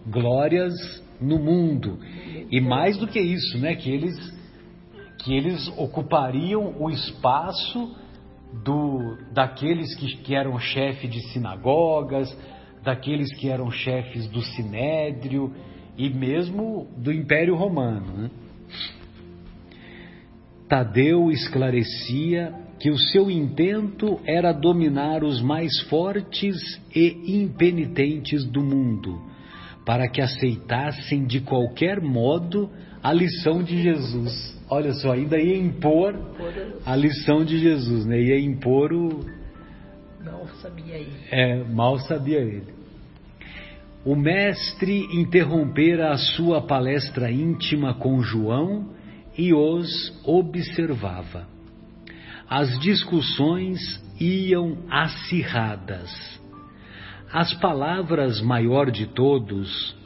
glórias 0.07 0.73
no 1.21 1.39
mundo. 1.39 1.99
E 2.51 2.59
mais 2.59 2.97
do 2.97 3.07
que 3.07 3.21
isso, 3.21 3.59
né? 3.59 3.77
Que 3.77 3.91
eles, 3.91 4.17
que 5.23 5.35
eles 5.35 5.69
ocupariam 5.77 6.75
o 6.81 6.89
espaço 6.89 7.95
do, 8.65 9.19
daqueles 9.31 9.95
que, 9.95 10.17
que 10.23 10.35
eram 10.35 10.59
chefe 10.59 11.07
de 11.07 11.21
sinagogas, 11.33 12.35
daqueles 12.83 13.31
que 13.37 13.51
eram 13.51 13.71
chefes 13.71 14.27
do 14.29 14.41
sinédrio 14.41 15.53
e 15.99 16.09
mesmo 16.09 16.89
do 16.97 17.13
Império 17.13 17.57
Romano. 17.57 18.07
Né? 18.17 18.31
Tadeu 20.67 21.31
esclarecia 21.31 22.64
que 22.85 22.91
o 22.91 22.99
seu 22.99 23.31
intento 23.31 24.21
era 24.27 24.53
dominar 24.53 25.25
os 25.25 25.41
mais 25.41 25.81
fortes 25.89 26.55
e 26.95 27.41
impenitentes 27.43 28.45
do 28.45 28.63
mundo, 28.63 29.23
para 29.87 30.07
que 30.07 30.21
aceitassem 30.21 31.25
de 31.25 31.41
qualquer 31.41 32.03
modo 32.03 32.69
a 33.03 33.11
lição 33.11 33.63
de 33.63 33.83
Jesus. 33.83 34.63
Olha 34.69 34.93
só, 34.93 35.13
ainda 35.13 35.41
ia 35.41 35.57
impor 35.57 36.15
a 36.85 36.95
lição 36.95 37.43
de 37.43 37.59
Jesus, 37.59 38.05
né? 38.05 38.21
Ia 38.21 38.39
impor 38.39 38.93
o. 38.93 39.25
Mal 40.23 40.47
sabia 40.61 40.97
ele. 40.97 41.13
É, 41.31 41.65
mal 41.65 41.99
sabia 42.01 42.41
ele. 42.41 42.75
O 44.05 44.15
mestre 44.15 45.07
interrompera 45.11 46.13
a 46.13 46.19
sua 46.19 46.61
palestra 46.61 47.31
íntima 47.31 47.95
com 47.95 48.21
João 48.21 48.91
e 49.39 49.55
os 49.55 50.21
observava. 50.23 51.54
As 52.49 52.79
discussões 52.81 53.79
iam 54.21 54.79
acirradas. 54.91 56.11
As 57.33 57.55
palavras 57.55 58.41
maior 58.41 58.91
de 58.91 59.07
todos 59.07 59.97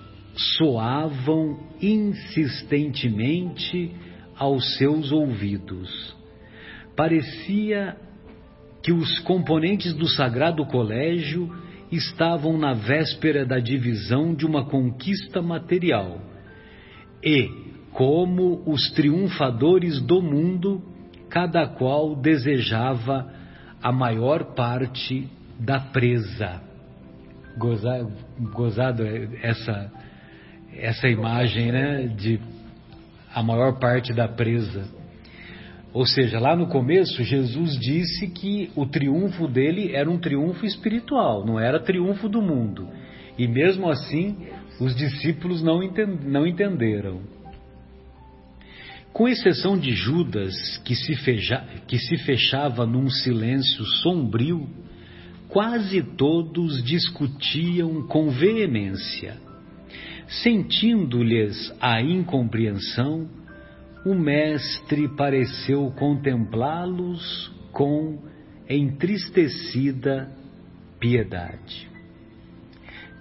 soavam 0.56 1.58
insistentemente 1.80 3.94
aos 4.36 4.76
seus 4.76 5.12
ouvidos. 5.12 6.16
Parecia 6.96 7.96
que 8.82 8.92
os 8.92 9.18
componentes 9.20 9.94
do 9.94 10.08
Sagrado 10.08 10.66
Colégio 10.66 11.48
estavam 11.90 12.56
na 12.56 12.72
véspera 12.72 13.44
da 13.44 13.58
divisão 13.58 14.34
de 14.34 14.46
uma 14.46 14.64
conquista 14.64 15.42
material 15.42 16.20
E, 17.22 17.50
como 17.92 18.62
os 18.66 18.90
triunfadores 18.92 20.00
do 20.00 20.22
mundo, 20.22 20.82
cada 21.28 21.66
qual 21.66 22.16
desejava 22.16 23.32
a 23.82 23.92
maior 23.92 24.54
parte 24.54 25.28
da 25.58 25.80
presa. 25.80 26.60
Gozado, 27.56 28.12
gozado 28.52 29.02
essa, 29.42 29.92
essa 30.76 31.08
imagem, 31.08 31.72
né? 31.72 32.06
De 32.06 32.40
a 33.34 33.42
maior 33.42 33.78
parte 33.78 34.12
da 34.12 34.28
presa. 34.28 34.88
Ou 35.92 36.06
seja, 36.06 36.38
lá 36.38 36.54
no 36.54 36.68
começo, 36.68 37.22
Jesus 37.22 37.78
disse 37.78 38.28
que 38.28 38.70
o 38.76 38.86
triunfo 38.86 39.48
dele 39.48 39.94
era 39.94 40.08
um 40.08 40.18
triunfo 40.18 40.66
espiritual, 40.66 41.44
não 41.44 41.58
era 41.58 41.80
triunfo 41.80 42.28
do 42.28 42.42
mundo. 42.42 42.88
E 43.38 43.48
mesmo 43.48 43.88
assim, 43.88 44.36
os 44.80 44.94
discípulos 44.94 45.62
não, 45.62 45.82
entenderam. 46.46 47.20
Com 49.12 49.28
exceção 49.28 49.78
de 49.78 49.92
Judas, 49.92 50.54
que 50.84 50.94
se, 50.94 51.14
fecha, 51.16 51.64
que 51.86 51.98
se 51.98 52.16
fechava 52.18 52.86
num 52.86 53.10
silêncio 53.10 53.84
sombrio, 54.02 54.68
quase 55.48 56.02
todos 56.02 56.82
discutiam 56.84 58.06
com 58.06 58.30
veemência. 58.30 59.36
Sentindo-lhes 60.28 61.72
a 61.80 62.02
incompreensão, 62.02 63.28
o 64.04 64.14
Mestre 64.14 65.08
pareceu 65.16 65.90
contemplá-los 65.96 67.50
com 67.72 68.22
entristecida 68.68 70.30
piedade. 71.00 71.88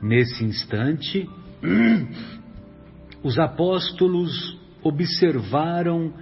Nesse 0.02 0.44
instante, 0.44 1.28
os 3.24 3.40
apóstolos 3.40 4.57
observaram 4.88 6.14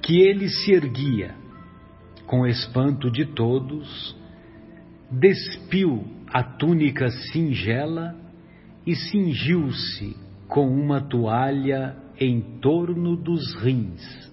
que 0.00 0.20
ele 0.20 0.48
se 0.48 0.72
erguia, 0.72 1.34
com 2.26 2.46
espanto 2.46 3.10
de 3.10 3.24
todos, 3.26 4.16
despiu 5.10 6.04
a 6.32 6.42
túnica 6.42 7.08
singela 7.10 8.14
e 8.86 8.94
cingiu-se 8.94 10.16
com 10.48 10.68
uma 10.68 11.00
toalha 11.00 11.96
em 12.18 12.40
torno 12.60 13.16
dos 13.16 13.54
rins, 13.56 14.32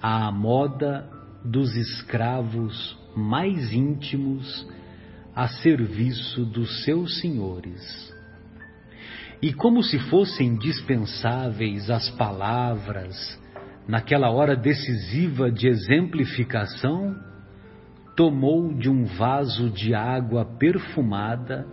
à 0.00 0.30
moda 0.32 1.08
dos 1.44 1.76
escravos 1.76 2.98
mais 3.16 3.72
íntimos 3.72 4.66
a 5.34 5.48
serviço 5.48 6.44
dos 6.44 6.84
seus 6.84 7.20
senhores. 7.20 8.11
E 9.42 9.52
como 9.52 9.82
se 9.82 9.98
fossem 9.98 10.56
dispensáveis 10.56 11.90
as 11.90 12.08
palavras 12.10 13.16
naquela 13.88 14.30
hora 14.30 14.54
decisiva 14.54 15.50
de 15.50 15.66
exemplificação, 15.66 17.16
tomou 18.16 18.72
de 18.72 18.88
um 18.88 19.04
vaso 19.04 19.68
de 19.68 19.94
água 19.94 20.44
perfumada 20.44 21.66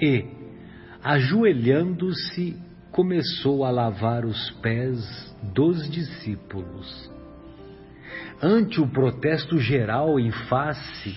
e, 0.00 0.24
ajoelhando-se, 1.04 2.56
começou 2.90 3.66
a 3.66 3.70
lavar 3.70 4.24
os 4.24 4.50
pés 4.62 5.36
dos 5.54 5.90
discípulos. 5.90 7.12
Ante 8.42 8.80
o 8.80 8.88
protesto 8.88 9.58
geral 9.58 10.18
em 10.18 10.30
face 10.30 11.14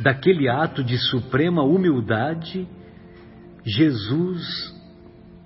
daquele 0.00 0.48
ato 0.48 0.82
de 0.82 0.98
suprema 0.98 1.62
humildade, 1.62 2.66
Jesus 3.64 4.75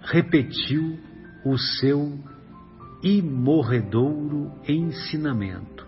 repetiu 0.03 0.99
o 1.45 1.57
seu 1.57 2.19
imorredouro 3.03 4.53
ensinamento. 4.69 5.87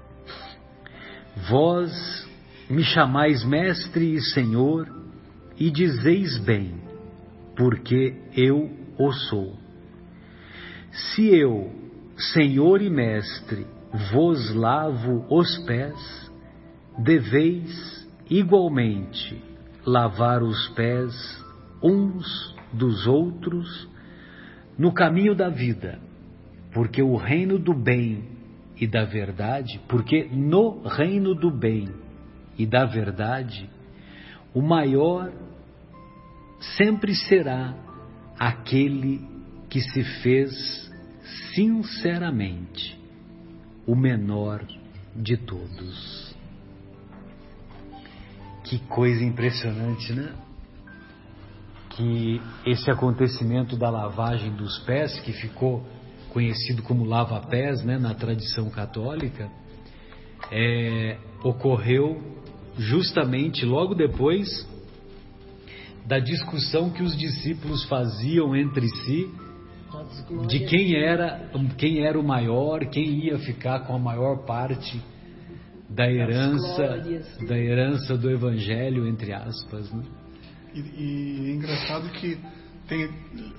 Vós 1.48 2.28
me 2.68 2.82
chamais 2.82 3.44
Mestre 3.44 4.14
e 4.14 4.20
Senhor, 4.20 4.88
e 5.58 5.70
dizeis 5.70 6.38
bem, 6.38 6.74
porque 7.56 8.14
eu 8.34 8.70
o 8.98 9.12
sou. 9.12 9.56
Se 10.90 11.26
eu, 11.28 11.70
Senhor 12.16 12.80
e 12.80 12.90
Mestre, 12.90 13.66
vos 14.10 14.54
lavo 14.54 15.26
os 15.28 15.58
pés, 15.64 16.32
deveis 16.98 18.08
igualmente 18.30 19.42
lavar 19.84 20.42
os 20.42 20.68
pés 20.70 21.12
uns 21.82 22.54
dos 22.72 23.06
outros 23.06 23.88
no 24.78 24.92
caminho 24.92 25.34
da 25.34 25.48
vida, 25.48 25.98
porque 26.72 27.02
o 27.02 27.16
reino 27.16 27.58
do 27.58 27.74
bem 27.74 28.24
e 28.76 28.86
da 28.86 29.04
verdade, 29.04 29.80
porque 29.88 30.24
no 30.24 30.82
reino 30.82 31.34
do 31.34 31.50
bem 31.50 31.88
e 32.58 32.66
da 32.66 32.84
verdade, 32.84 33.68
o 34.54 34.60
maior 34.60 35.32
sempre 36.76 37.14
será 37.14 37.74
aquele 38.38 39.20
que 39.68 39.80
se 39.80 40.02
fez 40.22 40.92
sinceramente 41.54 42.98
o 43.86 43.94
menor 43.94 44.64
de 45.14 45.36
todos. 45.36 46.34
Que 48.64 48.78
coisa 48.80 49.24
impressionante, 49.24 50.12
né? 50.12 50.32
Que 51.97 52.40
esse 52.64 52.90
acontecimento 52.90 53.76
da 53.76 53.90
lavagem 53.90 54.51
dos 54.53 54.78
pés, 54.80 55.20
que 55.20 55.32
ficou 55.32 55.84
conhecido 56.30 56.82
como 56.82 57.05
lava-pés 57.05 57.84
né, 57.84 57.99
na 57.99 58.14
tradição 58.14 58.70
católica, 58.70 59.51
é, 60.51 61.18
ocorreu 61.45 62.20
justamente 62.78 63.66
logo 63.66 63.95
depois 63.95 64.66
da 66.07 66.18
discussão 66.18 66.90
que 66.90 67.03
os 67.03 67.16
discípulos 67.16 67.84
faziam 67.84 68.57
entre 68.57 68.88
si 68.88 69.30
de 70.49 70.61
quem 70.61 70.97
era, 70.97 71.51
quem 71.76 72.05
era 72.05 72.18
o 72.18 72.24
maior, 72.24 72.86
quem 72.86 73.26
ia 73.26 73.38
ficar 73.38 73.80
com 73.80 73.95
a 73.95 73.99
maior 73.99 74.45
parte 74.47 75.01
da 75.88 76.11
herança, 76.11 77.03
da 77.47 77.59
herança 77.59 78.16
do 78.16 78.30
evangelho, 78.30 79.07
entre 79.07 79.32
aspas. 79.32 79.93
Né? 79.93 80.03
E, 80.74 80.80
e 80.80 81.50
é 81.50 81.54
engraçado 81.54 82.08
que 82.10 82.38
tem, 82.88 83.08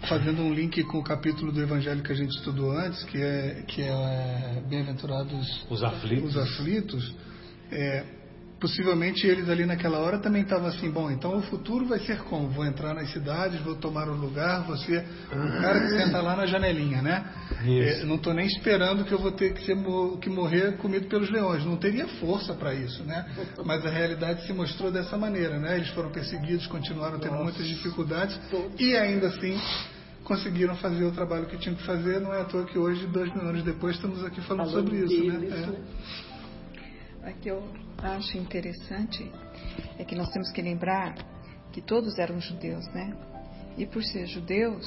fazendo 0.08 0.42
um 0.42 0.54
link 0.54 0.84
com 0.84 1.00
o 1.00 1.04
capítulo 1.04 1.52
do 1.52 1.62
evangelho 1.62 2.04
que 2.04 2.12
a 2.12 2.16
gente 2.16 2.32
estudou 2.32 2.72
antes, 2.72 3.04
que 3.06 3.18
é, 3.18 3.64
que 3.68 3.82
é 3.82 4.62
Bem-aventurados 4.70 5.66
os 5.70 5.84
aflitos, 5.84 6.36
os 6.36 6.38
aflitos 6.38 7.16
é, 7.72 8.06
possivelmente 8.64 9.28
eles 9.28 9.50
ali 9.50 9.66
naquela 9.66 10.00
hora 10.00 10.20
também 10.20 10.44
estavam 10.44 10.68
assim, 10.68 10.90
bom, 10.90 11.12
então 11.12 11.38
o 11.38 11.42
futuro 11.42 11.86
vai 11.86 12.00
ser 12.00 12.20
como? 12.20 12.48
Vou 12.48 12.66
entrar 12.66 12.94
nas 12.94 13.12
cidades, 13.12 13.60
vou 13.60 13.76
tomar 13.76 14.08
o 14.08 14.14
um 14.14 14.16
lugar, 14.16 14.64
vou 14.66 14.78
ser 14.78 15.04
o 15.30 15.62
cara 15.62 15.82
que 15.82 15.90
senta 15.90 16.22
lá 16.22 16.34
na 16.34 16.46
janelinha, 16.46 17.02
né? 17.02 17.26
É, 17.62 18.06
não 18.06 18.16
estou 18.16 18.34
nem 18.34 18.46
esperando 18.46 19.04
que 19.04 19.12
eu 19.12 19.20
vou 19.20 19.34
ter 19.34 19.54
que, 19.54 19.66
ser, 19.66 19.76
que 20.22 20.30
morrer 20.30 20.78
comido 20.78 21.08
pelos 21.08 21.30
leões. 21.30 21.66
Não 21.66 21.76
teria 21.76 22.08
força 22.08 22.54
para 22.54 22.74
isso, 22.74 23.04
né? 23.04 23.26
Mas 23.66 23.86
a 23.86 23.90
realidade 23.90 24.48
se 24.48 24.54
mostrou 24.54 24.90
dessa 24.90 25.18
maneira, 25.18 25.60
né? 25.60 25.76
Eles 25.76 25.90
foram 25.90 26.10
perseguidos, 26.10 26.66
continuaram 26.68 27.20
tendo 27.20 27.32
Nossa. 27.32 27.44
muitas 27.44 27.68
dificuldades 27.68 28.40
e 28.80 28.96
ainda 28.96 29.28
assim 29.28 29.60
conseguiram 30.24 30.78
fazer 30.78 31.04
o 31.04 31.12
trabalho 31.12 31.48
que 31.48 31.58
tinham 31.58 31.76
que 31.76 31.84
fazer. 31.84 32.22
Não 32.22 32.34
é 32.34 32.40
à 32.40 32.46
toa 32.46 32.64
que 32.64 32.80
hoje, 32.80 33.06
dois 33.08 33.30
mil 33.36 33.46
anos 33.46 33.62
depois, 33.62 33.98
estamos 33.98 34.24
aqui 34.24 34.40
falando, 34.40 34.70
falando 34.70 34.86
sobre 34.86 35.04
isso, 35.04 35.28
né? 35.28 35.48
É. 35.48 35.66
né? 35.68 35.76
Aqui 37.24 37.48
eu 37.48 37.64
acho 38.00 38.38
interessante 38.38 39.32
é 39.98 40.04
que 40.04 40.14
nós 40.14 40.30
temos 40.32 40.52
que 40.52 40.62
lembrar 40.62 41.16
que 41.72 41.82
todos 41.82 42.20
eram 42.20 42.40
judeus, 42.42 42.86
né? 42.88 43.16
E 43.78 43.86
por 43.86 44.04
ser 44.04 44.28
judeus, 44.28 44.86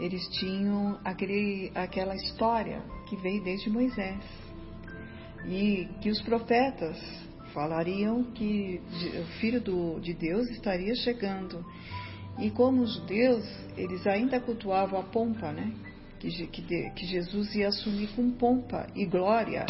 eles 0.00 0.26
tinham 0.40 0.98
aquele, 1.04 1.70
aquela 1.76 2.16
história 2.16 2.82
que 3.08 3.14
veio 3.16 3.44
desde 3.44 3.70
Moisés. 3.70 4.24
E 5.46 5.88
que 6.00 6.10
os 6.10 6.20
profetas 6.22 6.98
falariam 7.54 8.24
que 8.24 8.80
o 9.20 9.24
Filho 9.38 9.60
do, 9.60 10.00
de 10.00 10.14
Deus 10.14 10.50
estaria 10.50 10.94
chegando. 10.96 11.64
E 12.40 12.50
como 12.50 12.82
os 12.82 12.94
judeus, 12.94 13.44
eles 13.76 14.04
ainda 14.04 14.40
cultuavam 14.40 14.98
a 14.98 15.04
pompa, 15.04 15.52
né? 15.52 15.72
Que, 16.18 16.48
que, 16.48 16.90
que 16.90 17.06
Jesus 17.06 17.54
ia 17.54 17.68
assumir 17.68 18.08
com 18.16 18.32
pompa 18.32 18.88
e 18.96 19.06
glória 19.06 19.64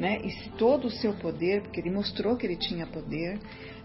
né? 0.00 0.18
E 0.24 0.50
todo 0.56 0.86
o 0.86 0.90
seu 0.90 1.12
poder, 1.12 1.60
porque 1.60 1.78
ele 1.78 1.90
mostrou 1.90 2.34
que 2.34 2.46
ele 2.46 2.56
tinha 2.56 2.86
poder, 2.86 3.38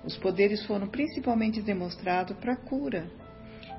os 0.06 0.16
poderes 0.16 0.66
foram 0.66 0.88
principalmente 0.88 1.62
demonstrados 1.62 2.38
para 2.38 2.56
cura. 2.56 3.12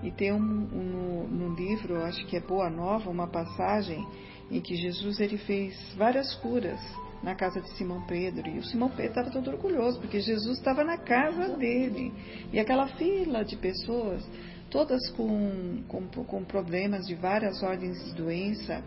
E 0.02 0.10
tem 0.10 0.32
um, 0.32 0.36
um, 0.36 1.26
no, 1.26 1.54
livro, 1.54 1.96
acho 2.04 2.26
que 2.26 2.36
é 2.36 2.40
Boa 2.40 2.68
Nova, 2.68 3.08
uma 3.08 3.26
passagem 3.26 4.06
em 4.50 4.60
que 4.60 4.76
Jesus 4.76 5.18
ele 5.18 5.38
fez 5.38 5.74
várias 5.96 6.34
curas 6.34 6.78
na 7.22 7.34
casa 7.34 7.58
de 7.62 7.70
Simão 7.70 8.02
Pedro. 8.06 8.46
E 8.50 8.58
o 8.58 8.64
Simão 8.64 8.90
Pedro 8.90 9.12
estava 9.12 9.30
todo 9.30 9.50
orgulhoso, 9.50 9.98
porque 9.98 10.20
Jesus 10.20 10.58
estava 10.58 10.84
na 10.84 10.98
casa 10.98 11.56
dele. 11.56 12.12
E 12.52 12.60
aquela 12.60 12.86
fila 12.88 13.46
de 13.46 13.56
pessoas 13.56 14.22
todas 14.70 15.10
com, 15.10 15.82
com, 15.88 16.06
com 16.08 16.44
problemas 16.44 17.06
de 17.06 17.14
várias 17.14 17.62
ordens 17.62 18.04
de 18.04 18.14
doença, 18.14 18.82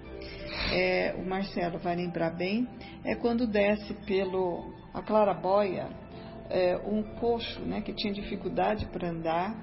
é, 0.73 1.15
o 1.17 1.27
Marcelo 1.27 1.79
vai 1.79 1.95
lembrar 1.95 2.31
bem, 2.31 2.67
é 3.03 3.15
quando 3.15 3.47
desce 3.47 3.93
pelo 4.05 4.73
a 4.93 5.01
clarabóia 5.01 5.87
é, 6.49 6.77
um 6.77 7.03
coxo 7.19 7.59
né, 7.61 7.81
que 7.81 7.93
tinha 7.93 8.11
dificuldade 8.13 8.85
para 8.87 9.09
andar 9.09 9.55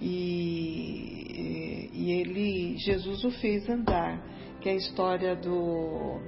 e, 0.00 1.90
e, 1.92 2.12
ele, 2.12 2.76
Jesus 2.76 3.24
o 3.24 3.30
fez 3.30 3.68
andar, 3.68 4.22
que 4.60 4.68
é 4.68 4.72
a 4.72 4.76
história 4.76 5.34
do, 5.34 6.20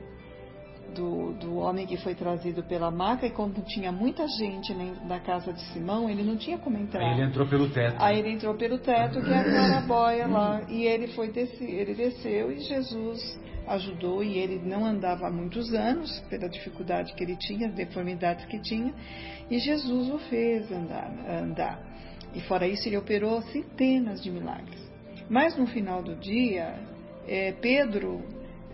do, 0.95 1.33
do 1.35 1.57
homem 1.57 1.87
que 1.87 1.97
foi 1.97 2.15
trazido 2.15 2.63
pela 2.63 2.91
maca 2.91 3.27
e 3.27 3.31
como 3.31 3.53
tinha 3.63 3.93
muita 3.93 4.27
gente 4.27 4.75
na 5.05 5.21
casa 5.21 5.53
de 5.53 5.61
Simão, 5.73 6.09
ele 6.09 6.23
não 6.23 6.37
tinha 6.37 6.59
como 6.59 6.77
entrar. 6.77 7.03
Aí 7.03 7.13
ele 7.15 7.29
entrou 7.29 7.47
pelo 7.47 7.69
teto. 7.71 7.97
Aí 7.99 8.19
ele 8.19 8.31
entrou 8.31 8.55
pelo 8.55 8.79
teto, 8.79 9.21
que 9.21 9.31
é 9.31 9.39
a 9.39 9.45
clarabóia 9.45 10.27
lá, 10.29 10.63
e 10.69 10.85
ele 10.85 11.09
foi 11.09 11.31
descer, 11.31 11.69
ele 11.69 11.95
desceu 11.95 12.53
e 12.53 12.61
Jesus 12.61 13.39
ajudou 13.67 14.25
e 14.25 14.39
ele 14.39 14.61
não 14.65 14.85
andava 14.85 15.27
há 15.27 15.31
muitos 15.31 15.73
anos 15.75 16.21
pela 16.31 16.49
dificuldade 16.49 17.13
que 17.15 17.23
ele 17.23 17.37
tinha, 17.37 17.69
as 17.69 17.75
deformidades 17.75 18.45
que 18.47 18.59
tinha, 18.61 18.95
e 19.51 19.59
Jesus 19.59 20.09
o 20.11 20.19
fez 20.19 20.71
andar, 20.73 21.11
andar. 21.43 21.79
E 22.35 22.41
fora 22.43 22.67
isso 22.67 22.89
ele 22.89 22.97
operou 22.97 23.41
centenas 23.43 24.23
de 24.23 24.31
milagres. 24.31 24.89
Mas 25.29 25.57
no 25.57 25.67
final 25.67 26.03
do 26.03 26.17
dia, 26.17 26.75
é, 27.27 27.53
Pedro, 27.53 28.23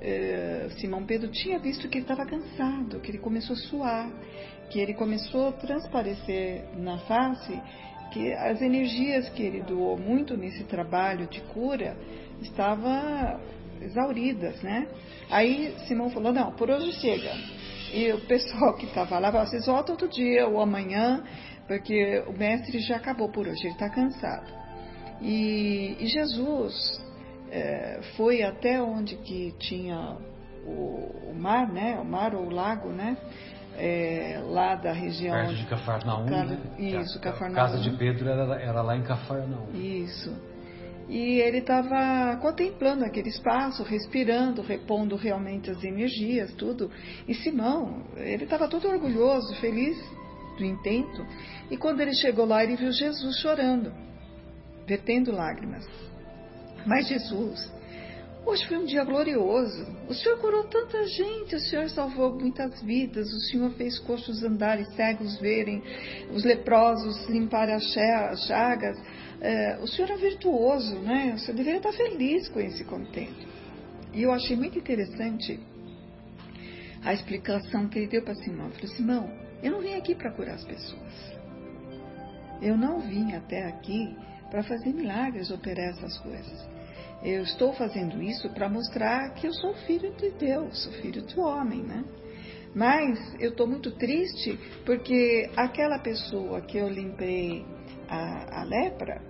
é, 0.05 0.69
Simão 0.79 1.05
Pedro 1.07 1.31
tinha 1.31 1.59
visto 1.59 1.89
que 1.89 1.97
ele 1.97 2.05
estava 2.05 2.27
cansado, 2.27 3.01
que 3.01 3.11
ele 3.11 3.19
começou 3.19 3.55
a 3.55 3.59
suar, 3.59 4.11
que 4.71 4.79
ele 4.79 4.93
começou 4.93 5.49
a 5.49 5.53
transparecer 5.53 6.65
na 6.77 6.99
face 6.99 7.59
que 8.13 8.33
as 8.35 8.61
energias 8.61 9.29
que 9.31 9.43
ele 9.43 9.63
doou 9.63 9.97
muito 9.97 10.37
nesse 10.37 10.63
trabalho 10.65 11.27
de 11.27 11.41
cura 11.41 11.97
estavam 12.43 13.41
exauridas, 13.81 14.61
né? 14.63 14.87
Aí 15.31 15.75
Simão 15.89 16.11
falou, 16.11 16.33
não, 16.33 16.53
por 16.53 16.71
hoje 16.71 16.93
chega. 17.01 17.33
E 17.93 18.13
o 18.13 18.21
pessoal 18.27 18.75
que 18.77 18.87
estava 18.87 19.19
lá 19.19 19.33
falou, 19.33 19.47
vocês 19.47 19.67
voltam 19.67 19.95
outro 19.95 20.09
dia 20.09 20.47
ou 20.47 20.61
amanhã, 20.61 21.25
porque 21.67 22.23
o 22.27 22.33
mestre 22.33 22.79
já 22.81 22.97
acabou 22.97 23.31
por 23.31 23.49
hoje, 23.49 23.63
ele 23.65 23.73
está 23.73 23.89
cansado. 23.89 24.53
E, 25.21 25.97
e 25.99 26.07
Jesus 26.07 27.03
é, 27.55 28.01
foi 28.17 28.43
até 28.43 28.83
onde 28.83 29.15
que 29.19 29.55
tinha 29.61 30.17
o, 30.67 31.31
o, 31.31 31.35
mar, 31.39 31.73
né? 31.73 31.97
O 32.01 32.05
mar 32.05 32.35
ou 32.35 32.47
o 32.47 32.51
lago, 32.51 32.89
né? 32.89 33.17
É, 33.77 34.41
lá 34.45 34.75
da 34.75 34.93
região. 34.93 35.37
Perto 35.37 35.55
de 35.55 35.67
Cafarnaum. 35.67 36.25
Né? 36.25 36.59
Isso, 36.79 37.21
Cafarnaum. 37.21 37.57
A 37.57 37.69
casa 37.69 37.79
de 37.79 37.97
Pedro 37.97 38.29
era, 38.29 38.61
era 38.61 38.83
lá 38.83 38.97
em 38.97 39.03
Cafarnaum. 39.03 39.73
Isso. 39.73 40.35
E 41.09 41.39
ele 41.41 41.59
estava 41.59 42.37
contemplando 42.39 43.05
aquele 43.05 43.29
espaço, 43.29 43.85
respirando, 43.85 44.61
repondo 44.63 45.15
realmente 45.15 45.71
as 45.71 45.85
energias, 45.85 46.53
tudo. 46.55 46.91
E 47.29 47.35
Simão, 47.35 48.03
ele 48.17 48.45
estava 48.45 48.67
todo 48.69 48.89
orgulhoso, 48.89 49.55
feliz 49.61 49.97
do 50.57 50.65
intento. 50.65 51.25
E 51.71 51.77
quando 51.77 52.01
ele 52.01 52.15
chegou 52.15 52.47
lá, 52.47 52.65
ele 52.65 52.75
viu 52.75 52.91
Jesus 52.91 53.39
chorando, 53.39 53.93
vertendo 54.87 55.31
lágrimas. 55.31 55.87
Mas 56.87 57.09
Jesus, 57.09 57.73
hoje 58.45 58.67
foi 58.67 58.79
um 58.79 58.85
dia 58.85 59.05
glorioso. 59.05 59.87
O 60.09 60.15
Senhor 60.15 60.39
curou 60.39 60.65
tanta 60.65 61.07
gente, 61.07 61.57
o 61.57 61.61
Senhor 61.61 61.89
salvou 61.91 62.39
muitas 62.39 62.83
vidas, 62.83 63.33
o 63.33 63.41
Senhor 63.51 63.71
fez 63.73 63.99
coxos 64.01 64.43
andarem, 64.43 64.85
cegos 64.93 65.39
verem, 65.41 65.83
os 66.33 66.45
leprosos 66.45 67.27
limparem 67.29 67.75
as 67.75 67.85
chagas 68.47 68.99
é, 69.45 69.77
o 69.79 69.87
senhor 69.87 70.11
é 70.11 70.17
virtuoso, 70.17 70.99
né? 71.01 71.35
O 71.35 71.39
senhor 71.39 71.55
deveria 71.55 71.77
estar 71.77 71.93
feliz 71.93 72.49
com 72.49 72.61
esse 72.61 72.83
contento. 72.83 73.47
E 74.15 74.23
eu 74.23 74.33
achei 74.33 74.57
muito 74.57 74.79
interessante 74.79 75.61
a 77.05 77.13
explicação 77.13 77.87
que 77.87 77.99
ele 77.99 78.09
deu 78.09 78.23
para 78.23 78.35
Simão. 78.37 78.69
Ele 78.69 78.75
falou: 78.75 78.97
Simão, 78.97 79.31
eu 79.63 79.73
não 79.73 79.81
vim 79.83 79.95
aqui 79.97 80.15
para 80.15 80.33
curar 80.33 80.55
as 80.55 80.65
pessoas. 80.65 81.35
Eu 82.63 82.75
não 82.79 83.01
vim 83.01 83.35
até 83.35 83.67
aqui 83.67 84.17
para 84.51 84.63
fazer 84.63 84.95
milagres, 84.95 85.51
operar 85.51 85.91
essas 85.91 86.17
coisas. 86.21 86.74
Eu 87.25 87.43
estou 87.43 87.73
fazendo 87.73 88.23
isso 88.23 88.51
para 88.51 88.69
mostrar 88.69 89.33
que 89.35 89.47
eu 89.47 89.53
sou 89.55 89.73
filho 89.87 90.15
de 90.15 90.31
Deus, 90.33 90.85
sou 90.85 90.93
filho 90.93 91.23
do 91.23 91.41
homem, 91.41 91.83
né? 91.83 92.05
Mas 92.75 93.19
eu 93.41 93.51
estou 93.51 93.67
muito 93.67 93.91
triste 93.93 94.59
porque 94.85 95.49
aquela 95.57 95.99
pessoa 96.01 96.61
que 96.61 96.77
eu 96.77 96.89
limpei 96.89 97.65
a, 98.09 98.61
a 98.61 98.65
lepra, 98.65 99.23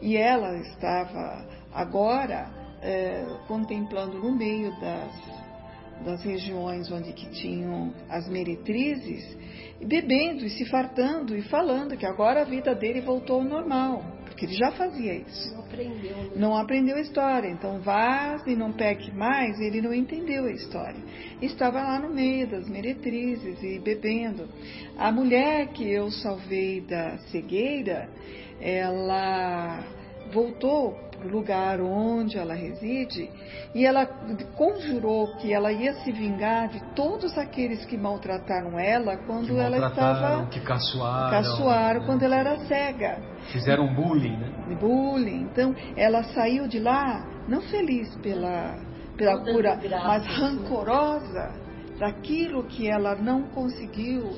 e 0.00 0.16
ela 0.16 0.56
estava 0.58 1.46
agora 1.72 2.50
é, 2.80 3.24
contemplando 3.46 4.18
no 4.18 4.34
meio 4.34 4.70
das, 4.80 5.12
das 6.04 6.24
regiões 6.24 6.90
onde 6.90 7.12
que 7.12 7.30
tinham 7.30 7.92
as 8.08 8.28
meretrizes, 8.28 9.36
bebendo 9.86 10.44
e 10.44 10.50
se 10.50 10.64
fartando 10.66 11.36
e 11.36 11.42
falando 11.42 11.96
que 11.96 12.06
agora 12.06 12.42
a 12.42 12.44
vida 12.44 12.74
dele 12.74 13.00
voltou 13.00 13.36
ao 13.36 13.44
normal, 13.44 14.02
porque 14.32 14.46
ele 14.46 14.54
já 14.54 14.72
fazia 14.72 15.14
isso. 15.14 15.52
Não 15.52 15.60
aprendeu. 15.60 16.16
Né? 16.16 16.30
Não 16.36 16.56
aprendeu 16.56 16.96
a 16.96 17.00
história, 17.00 17.48
então 17.48 17.80
vaze 17.80 18.50
e 18.50 18.56
não 18.56 18.72
peque 18.72 19.10
mais, 19.12 19.60
ele 19.60 19.80
não 19.80 19.92
entendeu 19.92 20.44
a 20.44 20.50
história. 20.50 21.00
Estava 21.40 21.80
lá 21.80 21.98
no 21.98 22.12
meio 22.12 22.48
das 22.48 22.68
meretrizes 22.68 23.62
e 23.62 23.78
bebendo. 23.78 24.48
A 24.98 25.12
mulher 25.12 25.68
que 25.68 25.88
eu 25.90 26.10
salvei 26.10 26.80
da 26.80 27.18
cegueira, 27.30 28.08
ela 28.60 29.84
voltou 30.32 30.98
para 31.18 31.28
o 31.28 31.30
lugar 31.30 31.80
onde 31.80 32.36
ela 32.36 32.54
reside 32.54 33.30
e 33.74 33.86
ela 33.86 34.04
conjurou 34.56 35.36
que 35.36 35.52
ela 35.52 35.70
ia 35.70 35.94
se 35.94 36.10
vingar 36.10 36.68
de 36.68 36.80
todos 36.94 37.36
aqueles 37.38 37.84
que 37.84 37.96
maltrataram 37.96 38.78
ela 38.78 39.16
quando 39.18 39.54
que 39.54 39.58
ela 39.58 39.88
estava 39.88 40.46
que 40.46 40.60
caçoaram, 40.60 41.30
caçoaram 41.30 42.00
né? 42.00 42.06
quando 42.06 42.22
ela 42.24 42.36
era 42.36 42.58
cega. 42.66 43.18
Fizeram 43.52 43.94
bullying 43.94 44.36
né? 44.36 44.76
Bullying. 44.80 45.42
Então 45.42 45.74
ela 45.96 46.24
saiu 46.24 46.66
de 46.66 46.80
lá 46.80 47.24
não 47.46 47.60
feliz 47.62 48.14
pela 48.16 48.76
pela 49.16 49.38
cura 49.44 49.78
mas 50.04 50.26
rancorosa 50.26 51.52
daquilo 51.98 52.64
que 52.64 52.88
ela 52.88 53.14
não 53.14 53.42
conseguiu 53.50 54.30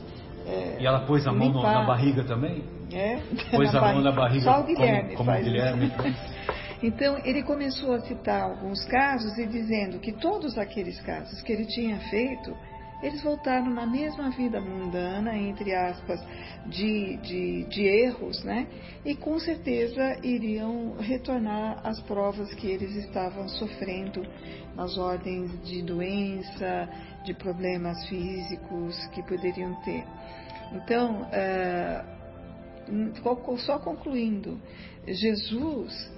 é, 0.47 0.77
e 0.79 0.87
ela 0.87 1.07
pôs 1.07 1.27
a 1.27 1.33
mão 1.33 1.47
limpar. 1.49 1.81
na 1.81 1.87
barriga 1.87 2.23
também 2.25 2.63
é, 2.93 3.21
Pôs 3.51 3.75
a 3.75 3.81
mão 3.81 4.01
na 4.01 4.13
barriga 4.13 4.45
Só 4.45 4.61
o 4.61 4.65
Guilherme 4.65 5.17
como, 5.17 5.31
como 5.31 5.43
Guilherme. 5.43 5.93
Então, 6.83 7.19
ele 7.25 7.43
começou 7.43 7.95
a 7.95 8.01
citar 8.01 8.43
alguns 8.43 8.85
casos 8.85 9.39
e 9.39 9.47
dizendo 9.47 9.99
que 10.01 10.13
todos 10.13 10.59
aqueles 10.59 11.01
casos 11.01 11.41
que 11.41 11.51
ele 11.51 11.65
tinha 11.65 11.99
feito, 12.11 12.55
eles 13.03 13.23
voltaram 13.23 13.71
na 13.71 13.87
mesma 13.87 14.29
vida 14.31 14.61
mundana, 14.61 15.35
entre 15.35 15.75
aspas, 15.75 16.21
de, 16.67 17.17
de, 17.19 17.65
de 17.65 17.83
erros, 17.85 18.45
né? 18.45 18.67
E 19.05 19.15
com 19.15 19.39
certeza 19.39 20.19
iriam 20.23 20.97
retornar 20.99 21.81
às 21.83 22.01
provas 22.01 22.53
que 22.53 22.67
eles 22.67 22.95
estavam 22.97 23.49
sofrendo 23.49 24.23
nas 24.77 24.99
ordens 24.99 25.59
de 25.65 25.83
doença, 25.83 26.89
de 27.25 27.33
problemas 27.33 28.07
físicos 28.09 29.07
que 29.07 29.23
poderiam 29.23 29.75
ter. 29.83 30.05
Então, 30.73 31.23
uh, 31.23 32.14
só 33.59 33.79
concluindo, 33.79 34.59
Jesus 35.07 36.15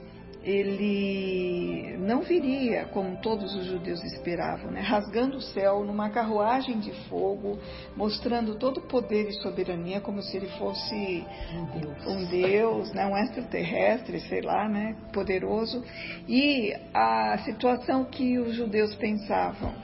ele 0.47 1.97
não 1.99 2.21
viria 2.23 2.85
como 2.87 3.17
todos 3.17 3.53
os 3.57 3.65
judeus 3.65 4.01
esperavam, 4.05 4.71
né? 4.71 4.81
rasgando 4.81 5.39
o 5.39 5.41
céu 5.41 5.85
numa 5.85 6.09
carruagem 6.09 6.79
de 6.79 6.93
fogo, 7.09 7.59
mostrando 7.97 8.55
todo 8.55 8.79
o 8.79 8.87
poder 8.87 9.29
e 9.29 9.33
soberania 9.43 10.01
como 10.01 10.23
se 10.23 10.37
ele 10.37 10.47
fosse 10.51 11.27
um 11.53 11.81
Deus, 11.81 12.07
um, 12.07 12.25
Deus, 12.27 12.93
né? 12.93 13.05
um 13.07 13.17
extraterrestre, 13.17 14.21
sei 14.21 14.41
lá, 14.41 14.69
né? 14.69 14.95
poderoso. 15.13 15.83
E 16.29 16.73
a 16.95 17.39
situação 17.39 18.05
que 18.05 18.39
os 18.39 18.55
judeus 18.55 18.95
pensavam, 18.95 19.75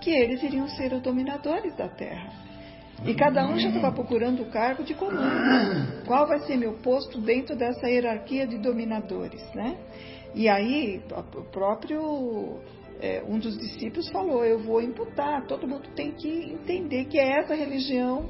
que 0.00 0.10
eles 0.10 0.40
iriam 0.44 0.68
ser 0.68 0.92
os 0.92 1.02
dominadores 1.02 1.74
da 1.74 1.88
terra. 1.88 2.43
E 3.04 3.14
cada 3.14 3.46
um 3.46 3.58
já 3.58 3.68
estava 3.68 3.92
procurando 3.92 4.42
o 4.42 4.46
cargo 4.46 4.82
de 4.82 4.94
comando. 4.94 6.04
Qual 6.06 6.26
vai 6.26 6.40
ser 6.40 6.56
meu 6.56 6.74
posto 6.74 7.20
dentro 7.20 7.56
dessa 7.56 7.86
hierarquia 7.86 8.46
de 8.46 8.58
dominadores, 8.58 9.42
né? 9.54 9.76
E 10.34 10.48
aí, 10.48 11.00
o 11.36 11.44
próprio 11.44 12.60
é, 13.00 13.22
um 13.28 13.38
dos 13.38 13.56
discípulos 13.58 14.08
falou: 14.10 14.44
Eu 14.44 14.58
vou 14.60 14.80
imputar. 14.80 15.46
Todo 15.46 15.68
mundo 15.68 15.88
tem 15.94 16.12
que 16.12 16.28
entender 16.28 17.04
que 17.04 17.18
é 17.18 17.40
essa 17.40 17.54
religião 17.54 18.28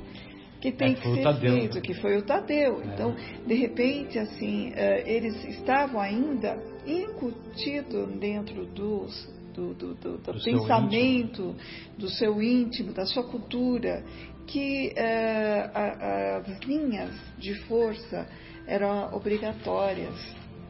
que 0.60 0.72
tem 0.72 0.92
é, 0.92 0.94
que 0.94 1.02
ser 1.02 1.22
Tadeu, 1.22 1.52
feito, 1.52 1.74
né? 1.74 1.80
que 1.80 1.94
foi 1.94 2.16
o 2.16 2.22
Tadeu. 2.22 2.80
É. 2.80 2.86
Então, 2.86 3.14
de 3.46 3.54
repente, 3.54 4.18
assim, 4.18 4.72
é, 4.74 5.08
eles 5.10 5.44
estavam 5.44 6.00
ainda 6.00 6.58
incutidos 6.86 8.18
dentro 8.18 8.66
dos 8.66 9.34
do, 9.54 9.72
do, 9.72 9.94
do, 9.94 10.18
do 10.18 10.42
pensamento, 10.42 11.54
do 11.96 12.08
seu 12.08 12.42
íntimo, 12.42 12.92
da 12.92 13.06
sua 13.06 13.22
cultura, 13.22 14.04
que 14.46 14.92
uh, 14.96 16.48
as 16.50 16.58
linhas 16.60 17.10
de 17.38 17.54
força 17.66 18.26
eram 18.66 19.14
obrigatórias. 19.14 20.14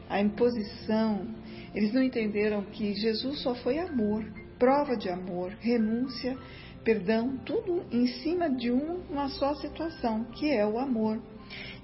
a 0.09 0.21
imposição. 0.21 1.27
Eles 1.73 1.91
não 1.93 2.03
entenderam 2.03 2.63
que 2.63 2.93
Jesus 2.93 3.41
só 3.41 3.55
foi 3.55 3.79
amor, 3.79 4.23
prova 4.57 4.95
de 4.95 5.09
amor, 5.09 5.51
renúncia, 5.59 6.37
perdão, 6.83 7.37
tudo 7.45 7.83
em 7.91 8.07
cima 8.07 8.49
de 8.49 8.71
uma 8.71 9.27
só 9.29 9.55
situação, 9.55 10.23
que 10.25 10.51
é 10.51 10.65
o 10.65 10.77
amor. 10.77 11.19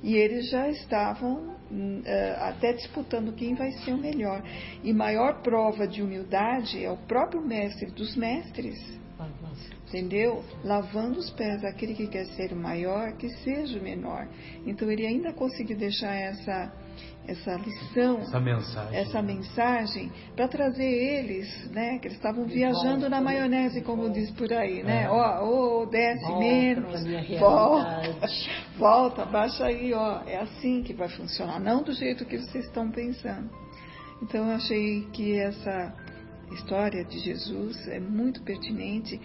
E 0.03 0.15
eles 0.15 0.49
já 0.49 0.69
estavam 0.69 1.49
uh, 1.49 2.03
até 2.39 2.73
disputando 2.73 3.33
quem 3.33 3.55
vai 3.55 3.71
ser 3.71 3.93
o 3.93 3.97
melhor. 3.97 4.43
E 4.83 4.93
maior 4.93 5.41
prova 5.41 5.87
de 5.87 6.01
humildade 6.01 6.83
é 6.83 6.91
o 6.91 6.97
próprio 6.97 7.41
mestre 7.41 7.91
dos 7.91 8.15
mestres. 8.15 8.77
Entendeu? 9.91 10.41
Lavando 10.63 11.19
os 11.19 11.29
pés 11.31 11.65
aquele 11.65 11.93
que 11.93 12.07
quer 12.07 12.25
ser 12.27 12.53
o 12.53 12.55
maior, 12.55 13.11
que 13.17 13.27
seja 13.43 13.77
o 13.77 13.83
menor. 13.83 14.25
Então 14.65 14.89
ele 14.89 15.05
ainda 15.05 15.33
conseguiu 15.33 15.77
deixar 15.77 16.15
essa 16.15 16.71
essa 17.27 17.55
lição, 17.55 18.19
essa 18.19 18.39
mensagem, 18.39 18.99
essa 18.99 19.21
mensagem 19.21 20.11
para 20.35 20.47
trazer 20.47 20.83
eles, 20.83 21.69
né? 21.71 21.99
Que 21.99 22.07
eles 22.07 22.17
estavam 22.17 22.45
viajando 22.45 23.09
na 23.09 23.21
maionese, 23.21 23.81
como 23.81 24.09
diz 24.09 24.31
por 24.31 24.51
aí, 24.51 24.81
né? 24.81 25.03
É. 25.03 25.09
Ó, 25.09 25.81
oh, 25.81 25.85
desce 25.85 26.25
volta 26.25 26.39
menos, 26.39 27.03
volta, 27.39 28.27
volta, 28.77 29.25
baixa 29.25 29.65
aí, 29.65 29.93
ó. 29.93 30.21
É 30.25 30.37
assim 30.37 30.83
que 30.83 30.93
vai 30.93 31.09
funcionar, 31.09 31.59
não 31.59 31.83
do 31.83 31.91
jeito 31.91 32.25
que 32.25 32.37
vocês 32.37 32.65
estão 32.65 32.89
pensando. 32.89 33.49
Então 34.21 34.47
eu 34.47 34.55
achei 34.55 35.01
que 35.11 35.37
essa 35.37 35.93
história 36.53 37.03
de 37.05 37.19
Jesus 37.19 37.87
é 37.87 37.99
muito 37.99 38.41
pertinente 38.43 39.19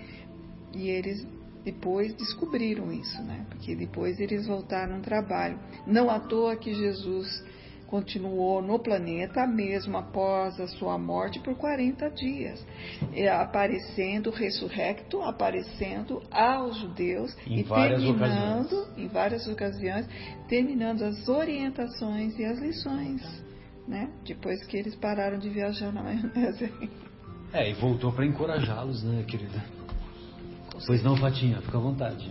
e 0.77 0.91
eles 0.91 1.27
depois 1.65 2.15
descobriram 2.15 2.93
isso, 2.93 3.21
né? 3.23 3.45
Porque 3.49 3.75
depois 3.75 4.21
eles 4.21 4.47
voltaram 4.47 4.97
ao 4.97 5.01
trabalho. 5.01 5.59
Não 5.87 6.09
à 6.09 6.21
toa 6.21 6.55
que 6.55 6.73
Jesus 6.73 7.45
continuou 7.87 8.61
no 8.61 8.79
planeta 8.79 9.47
mesmo 9.47 9.97
após 9.97 10.61
a 10.61 10.67
sua 10.67 10.99
morte 10.99 11.41
por 11.41 11.55
40 11.55 12.11
dias, 12.11 12.65
aparecendo 13.41 14.31
ressurrecto, 14.31 15.23
aparecendo 15.23 16.23
aos 16.31 16.79
judeus 16.79 17.37
em 17.47 17.61
e 17.61 17.65
terminando 17.65 18.73
ocasiões. 18.73 18.99
em 18.99 19.09
várias 19.09 19.49
ocasiões, 19.49 20.09
terminando 20.49 21.03
as 21.03 21.29
orientações 21.29 22.39
e 22.39 22.45
as 22.45 22.59
lições, 22.59 23.23
né? 23.89 24.11
Depois 24.25 24.65
que 24.67 24.77
eles 24.77 24.95
pararam 24.97 25.39
de 25.39 25.49
viajar 25.49 25.93
na 25.93 26.03
maionese. 26.03 26.73
É, 27.53 27.71
e 27.71 27.75
voltou 27.75 28.13
para 28.13 28.27
encorajá-los, 28.27 29.05
né, 29.05 29.25
querida? 29.27 29.76
Pois 30.87 31.03
não, 31.03 31.17
Fatinha, 31.17 31.61
fica 31.63 31.79
à 31.79 31.81
vontade. 31.81 32.31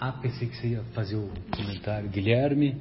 Ah, 0.00 0.12
pensei 0.12 0.48
que 0.48 0.56
você 0.56 0.68
ia 0.68 0.82
fazer 0.94 1.16
o 1.16 1.30
comentário. 1.50 2.08
Guilherme. 2.08 2.80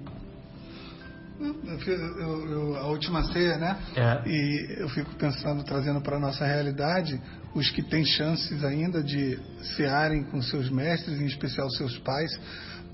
Eu, 1.40 1.54
eu, 1.88 2.50
eu, 2.50 2.76
a 2.78 2.88
última 2.88 3.24
ceia, 3.34 3.58
né? 3.58 3.78
É. 3.96 4.30
E 4.30 4.76
eu 4.80 4.90
fico 4.90 5.14
pensando, 5.16 5.64
trazendo 5.64 6.00
para 6.02 6.16
a 6.16 6.20
nossa 6.20 6.46
realidade, 6.46 7.20
os 7.54 7.70
que 7.72 7.82
têm 7.82 8.06
chances 8.06 8.64
ainda 8.64 9.04
de 9.04 9.38
cearem 9.76 10.24
com 10.24 10.42
seus 10.42 10.70
mestres, 10.70 11.20
em 11.20 11.26
especial 11.26 11.70
seus 11.72 11.98
pais, 12.00 12.32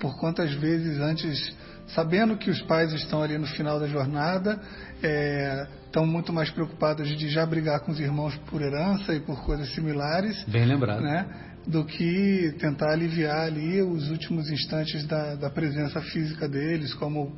por 0.00 0.18
quantas 0.18 0.52
vezes 0.54 0.98
antes, 0.98 1.54
sabendo 1.88 2.36
que 2.36 2.50
os 2.50 2.60
pais 2.62 2.92
estão 2.92 3.22
ali 3.22 3.38
no 3.38 3.46
final 3.46 3.78
da 3.78 3.86
jornada, 3.86 4.60
é, 5.02 5.68
estão 5.86 6.04
muito 6.04 6.32
mais 6.32 6.50
preocupados 6.50 7.08
de 7.16 7.28
já 7.28 7.46
brigar 7.46 7.80
com 7.80 7.92
os 7.92 8.00
irmãos 8.00 8.36
por 8.50 8.60
herança 8.60 9.14
e 9.14 9.20
por 9.20 9.44
coisas 9.44 9.72
similares. 9.72 10.42
Bem 10.44 10.64
lembrado. 10.64 11.00
Né? 11.00 11.51
Do 11.66 11.84
que 11.84 12.54
tentar 12.58 12.92
aliviar 12.92 13.46
ali 13.46 13.80
os 13.82 14.10
últimos 14.10 14.50
instantes 14.50 15.06
da, 15.06 15.36
da 15.36 15.48
presença 15.48 16.00
física 16.00 16.48
deles, 16.48 16.92
como 16.94 17.32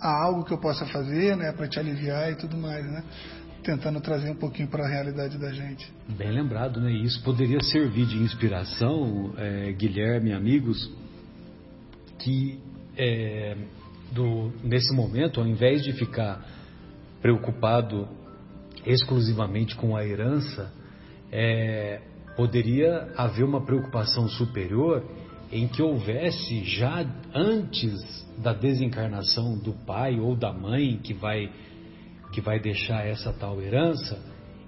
há 0.00 0.24
algo 0.24 0.44
que 0.44 0.52
eu 0.52 0.58
possa 0.58 0.86
fazer, 0.86 1.36
né, 1.36 1.52
para 1.52 1.68
te 1.68 1.78
aliviar 1.78 2.32
e 2.32 2.36
tudo 2.36 2.56
mais, 2.56 2.84
né? 2.84 3.04
Tentando 3.62 4.00
trazer 4.00 4.30
um 4.30 4.36
pouquinho 4.36 4.68
para 4.68 4.84
a 4.84 4.88
realidade 4.88 5.36
da 5.38 5.52
gente. 5.52 5.92
Bem 6.16 6.30
lembrado, 6.30 6.80
né? 6.80 6.90
Isso 6.92 7.22
poderia 7.22 7.60
servir 7.60 8.06
de 8.06 8.16
inspiração, 8.16 9.34
é, 9.36 9.72
Guilherme, 9.72 10.32
amigos, 10.32 10.90
que 12.18 12.60
é, 12.96 13.56
do, 14.12 14.52
nesse 14.62 14.94
momento, 14.94 15.40
ao 15.40 15.46
invés 15.46 15.82
de 15.82 15.92
ficar 15.92 16.46
preocupado 17.20 18.08
exclusivamente 18.84 19.74
com 19.74 19.96
a 19.96 20.04
herança, 20.04 20.72
é, 21.32 22.00
poderia 22.36 23.12
haver 23.16 23.44
uma 23.44 23.64
preocupação 23.64 24.28
superior 24.28 25.02
em 25.50 25.66
que 25.68 25.82
houvesse 25.82 26.64
já 26.64 27.04
antes 27.34 27.94
da 28.38 28.52
desencarnação 28.52 29.56
do 29.58 29.72
pai 29.72 30.20
ou 30.20 30.36
da 30.36 30.52
mãe 30.52 30.98
que 30.98 31.14
vai 31.14 31.50
que 32.32 32.40
vai 32.40 32.60
deixar 32.60 33.06
essa 33.06 33.32
tal 33.32 33.62
herança 33.62 34.20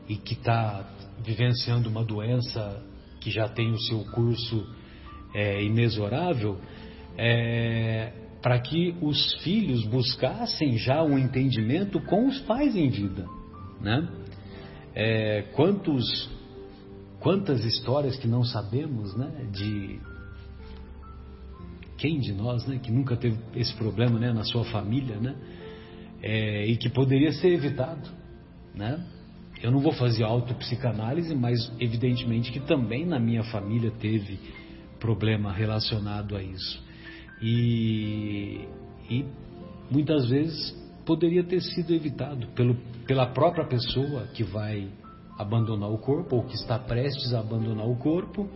e 0.08 0.16
que 0.16 0.34
está 0.34 0.88
vivenciando 1.22 1.88
uma 1.88 2.04
doença 2.04 2.82
que 3.20 3.30
já 3.30 3.48
tem 3.48 3.70
o 3.70 3.78
seu 3.78 4.04
curso 4.06 4.66
é, 5.34 5.62
inexorável, 5.62 6.58
é, 7.16 8.12
para 8.40 8.58
que 8.60 8.94
os 9.02 9.34
filhos 9.42 9.84
buscassem 9.84 10.78
já 10.78 11.02
um 11.02 11.18
entendimento 11.18 12.00
com 12.00 12.26
os 12.28 12.38
pais 12.40 12.74
em 12.74 12.88
vida, 12.88 13.26
né? 13.80 14.08
É, 14.94 15.42
quantos 15.54 16.30
quantas 17.20 17.64
histórias 17.64 18.16
que 18.16 18.28
não 18.28 18.44
sabemos, 18.44 19.16
né? 19.16 19.46
De 19.52 20.00
quem 21.98 22.20
de 22.20 22.32
nós, 22.32 22.64
né, 22.66 22.78
que 22.78 22.92
nunca 22.92 23.16
teve 23.16 23.36
esse 23.54 23.74
problema, 23.74 24.18
né, 24.18 24.32
na 24.32 24.44
sua 24.44 24.64
família, 24.66 25.16
né, 25.16 25.34
é, 26.22 26.64
e 26.64 26.76
que 26.76 26.88
poderia 26.88 27.32
ser 27.32 27.48
evitado, 27.48 28.08
né? 28.74 29.04
Eu 29.60 29.72
não 29.72 29.80
vou 29.80 29.92
fazer 29.92 30.22
autopsicanálise, 30.22 31.34
mas 31.34 31.72
evidentemente 31.80 32.52
que 32.52 32.60
também 32.60 33.04
na 33.04 33.18
minha 33.18 33.42
família 33.42 33.90
teve 33.90 34.38
problema 35.00 35.52
relacionado 35.52 36.36
a 36.36 36.42
isso. 36.42 36.80
E, 37.42 38.68
e 39.10 39.24
muitas 39.90 40.28
vezes 40.28 40.76
poderia 41.04 41.42
ter 41.42 41.60
sido 41.60 41.92
evitado 41.92 42.46
pelo, 42.48 42.76
pela 43.04 43.26
própria 43.26 43.66
pessoa 43.66 44.28
que 44.28 44.44
vai 44.44 44.88
abandonar 45.38 45.90
o 45.90 45.98
corpo 45.98 46.36
ou 46.36 46.42
que 46.42 46.56
está 46.56 46.78
prestes 46.78 47.32
a 47.32 47.40
abandonar 47.40 47.88
o 47.88 47.96
corpo 47.96 48.48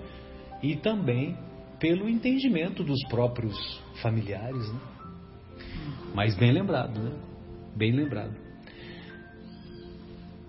e 0.63 0.75
também 0.77 1.37
pelo 1.79 2.09
entendimento 2.09 2.83
dos 2.83 3.03
próprios 3.09 3.57
familiares, 4.03 4.73
né? 4.73 4.81
Mas 6.15 6.37
bem 6.37 6.53
lembrado, 6.53 6.99
né? 6.99 7.13
Bem 7.75 7.93
lembrado. 7.93 8.35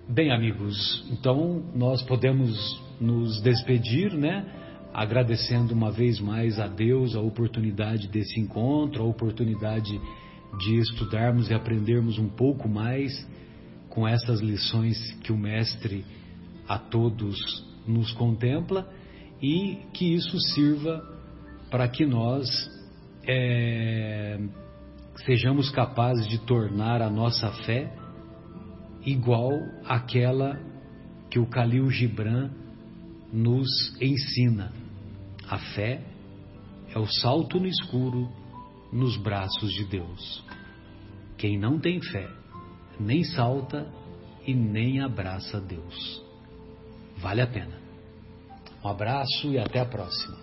Bem, 0.10 0.32
amigos, 0.32 1.08
então 1.10 1.64
nós 1.74 2.02
podemos 2.04 2.82
nos 3.00 3.42
despedir, 3.42 4.14
né? 4.14 4.46
Agradecendo 4.94 5.74
uma 5.74 5.92
vez 5.92 6.20
mais 6.20 6.60
a 6.60 6.68
Deus 6.68 7.16
a 7.16 7.22
oportunidade 7.22 8.08
desse 8.10 8.40
encontro, 8.40 9.02
a 9.02 9.08
oportunidade 9.08 10.00
de 10.60 10.76
estudarmos 10.78 11.50
e 11.50 11.54
aprendermos 11.54 12.20
um 12.20 12.28
pouco 12.28 12.68
mais 12.68 13.28
com 13.90 14.08
essas 14.08 14.40
lições 14.40 14.98
que 15.24 15.32
o 15.32 15.38
Mestre 15.38 16.06
a 16.68 16.78
todos 16.78 17.38
nos 17.88 18.12
contempla 18.14 18.88
e 19.42 19.80
que 19.94 20.14
isso 20.14 20.40
sirva 20.40 21.04
para 21.70 21.88
que 21.88 22.06
nós 22.06 22.48
é, 23.28 24.40
sejamos 25.26 25.70
capazes 25.70 26.28
de 26.28 26.40
tornar 26.40 27.02
a 27.02 27.10
nossa 27.10 27.52
fé 27.66 27.94
igual 29.06 29.52
àquela 29.86 30.60
que 31.30 31.40
o 31.40 31.46
Khalil 31.46 31.90
Gibran 31.90 32.52
nos 33.32 33.68
ensina. 34.02 34.72
A 35.50 35.58
fé 35.58 36.02
é 36.94 37.00
o 37.00 37.06
salto 37.06 37.60
no 37.60 37.68
escuro 37.68 38.30
nos 38.92 39.18
braços 39.18 39.74
de 39.74 39.86
Deus. 39.86 40.44
Quem 41.38 41.58
não 41.58 41.80
tem 41.80 42.02
fé 42.02 42.30
nem 43.00 43.24
salta 43.24 43.92
e 44.46 44.54
nem 44.54 45.02
abraça 45.02 45.60
Deus. 45.60 46.23
Vale 47.24 47.42
a 47.42 47.48
pena. 47.48 47.80
Um 48.84 48.90
abraço 48.90 49.48
e 49.48 49.58
até 49.58 49.80
a 49.80 49.86
próxima. 49.86 50.36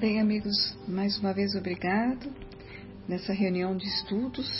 Bem, 0.00 0.20
amigos, 0.20 0.76
mais 0.88 1.16
uma 1.16 1.32
vez 1.32 1.54
obrigado 1.54 2.28
nessa 3.06 3.32
reunião 3.32 3.76
de 3.76 3.86
estudos 3.86 4.50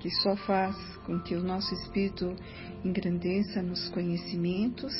que 0.00 0.08
só 0.22 0.34
faz 0.36 0.74
com 1.04 1.20
que 1.20 1.34
o 1.34 1.42
nosso 1.42 1.74
espírito 1.74 2.34
engrandeça 2.82 3.60
nos 3.60 3.90
conhecimentos 3.90 4.94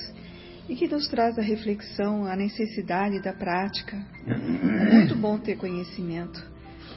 e 0.68 0.76
que 0.76 0.86
nos 0.86 1.08
traz 1.08 1.38
a 1.38 1.42
reflexão, 1.42 2.26
a 2.26 2.36
necessidade 2.36 3.22
da 3.22 3.32
prática. 3.32 3.96
É 4.26 4.96
muito 4.96 5.16
bom 5.16 5.38
ter 5.38 5.56
conhecimento, 5.56 6.44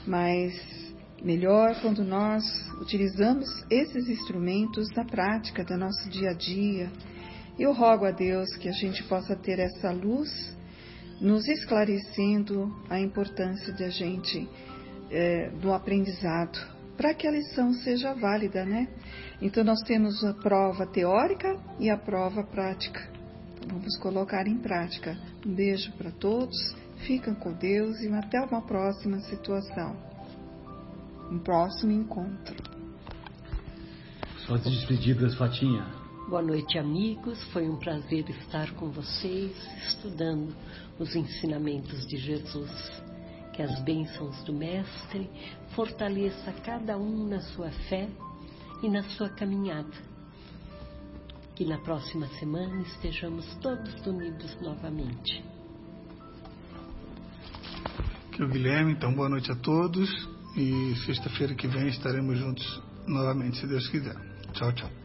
mas 0.06 0.54
melhor 1.24 1.80
quando 1.82 2.04
nós 2.04 2.44
utilizamos 2.82 3.48
esses 3.70 4.10
instrumentos 4.10 4.90
na 4.94 5.06
prática 5.06 5.64
do 5.64 5.78
nosso 5.78 6.10
dia 6.10 6.32
a 6.32 6.34
dia. 6.34 6.92
Eu 7.60 7.74
rogo 7.74 8.05
a 8.05 8.12
Deus 8.12 8.55
que 8.55 8.70
a 8.70 8.72
gente 8.72 9.03
possa 9.03 9.36
ter 9.36 9.60
essa 9.60 9.91
luz 9.91 10.30
nos 11.20 11.45
esclarecendo 11.45 12.74
a 12.89 12.97
importância 12.97 13.74
de 13.74 13.84
a 13.84 13.89
gente, 13.89 14.47
é, 15.12 15.49
do 15.62 15.74
aprendizado, 15.74 16.57
para 16.95 17.14
que 17.14 17.28
a 17.28 17.32
lição 17.32 17.74
seja 17.74 18.14
válida, 18.14 18.64
né? 18.64 18.88
Então 19.41 19.62
nós 19.66 19.82
temos 19.82 20.24
a 20.24 20.34
prova 20.36 20.88
teórica 20.88 21.60
e 21.78 21.89
a 21.89 21.97
prova 21.97 22.45
prática. 22.45 23.10
Vamos 23.68 23.97
colocar 23.97 24.47
em 24.47 24.57
prática. 24.57 25.18
Um 25.45 25.53
beijo 25.53 25.91
para 25.97 26.12
todos, 26.12 26.55
ficam 27.05 27.36
com 27.36 27.51
Deus 27.51 27.99
e 27.99 28.07
até 28.14 28.39
uma 28.39 28.62
próxima 28.62 29.20
situação. 29.20 29.97
Um 31.30 31.39
próximo 31.39 31.91
encontro. 31.91 32.55
Suas 34.45 34.64
despedidas, 34.64 35.36
Fatinha. 35.36 35.99
Boa 36.30 36.44
noite, 36.44 36.78
amigos. 36.78 37.44
Foi 37.46 37.68
um 37.68 37.76
prazer 37.76 38.30
estar 38.30 38.72
com 38.76 38.92
vocês, 38.92 39.52
estudando 39.88 40.56
os 41.00 41.16
ensinamentos 41.16 42.06
de 42.06 42.18
Jesus. 42.18 42.70
Que 43.52 43.64
as 43.64 43.82
bênçãos 43.82 44.44
do 44.44 44.54
Mestre 44.54 45.28
fortaleça 45.74 46.54
cada 46.64 47.00
um 47.00 47.28
na 47.28 47.42
sua 47.42 47.72
fé 47.90 48.08
e 48.84 48.88
na 48.88 49.02
sua 49.02 49.28
caminhada. 49.30 49.98
Que 51.56 51.66
na 51.66 51.80
próxima 51.80 52.28
semana 52.38 52.80
estejamos 52.84 53.48
todos 53.56 54.06
unidos 54.06 54.56
novamente. 54.62 55.44
Que 58.34 58.44
o 58.44 58.48
Guilherme, 58.48 58.92
então 58.92 59.12
boa 59.16 59.30
noite 59.30 59.52
a 59.52 59.56
todos 59.56 60.08
e 60.56 60.94
sexta-feira 61.08 61.56
que 61.56 61.68
vem 61.68 61.88
estaremos 61.88 62.38
juntos 62.38 62.84
novamente, 63.08 63.58
se 63.58 63.66
Deus 63.66 63.88
quiser. 63.88 64.16
Tchau, 64.54 64.72
tchau. 64.74 64.99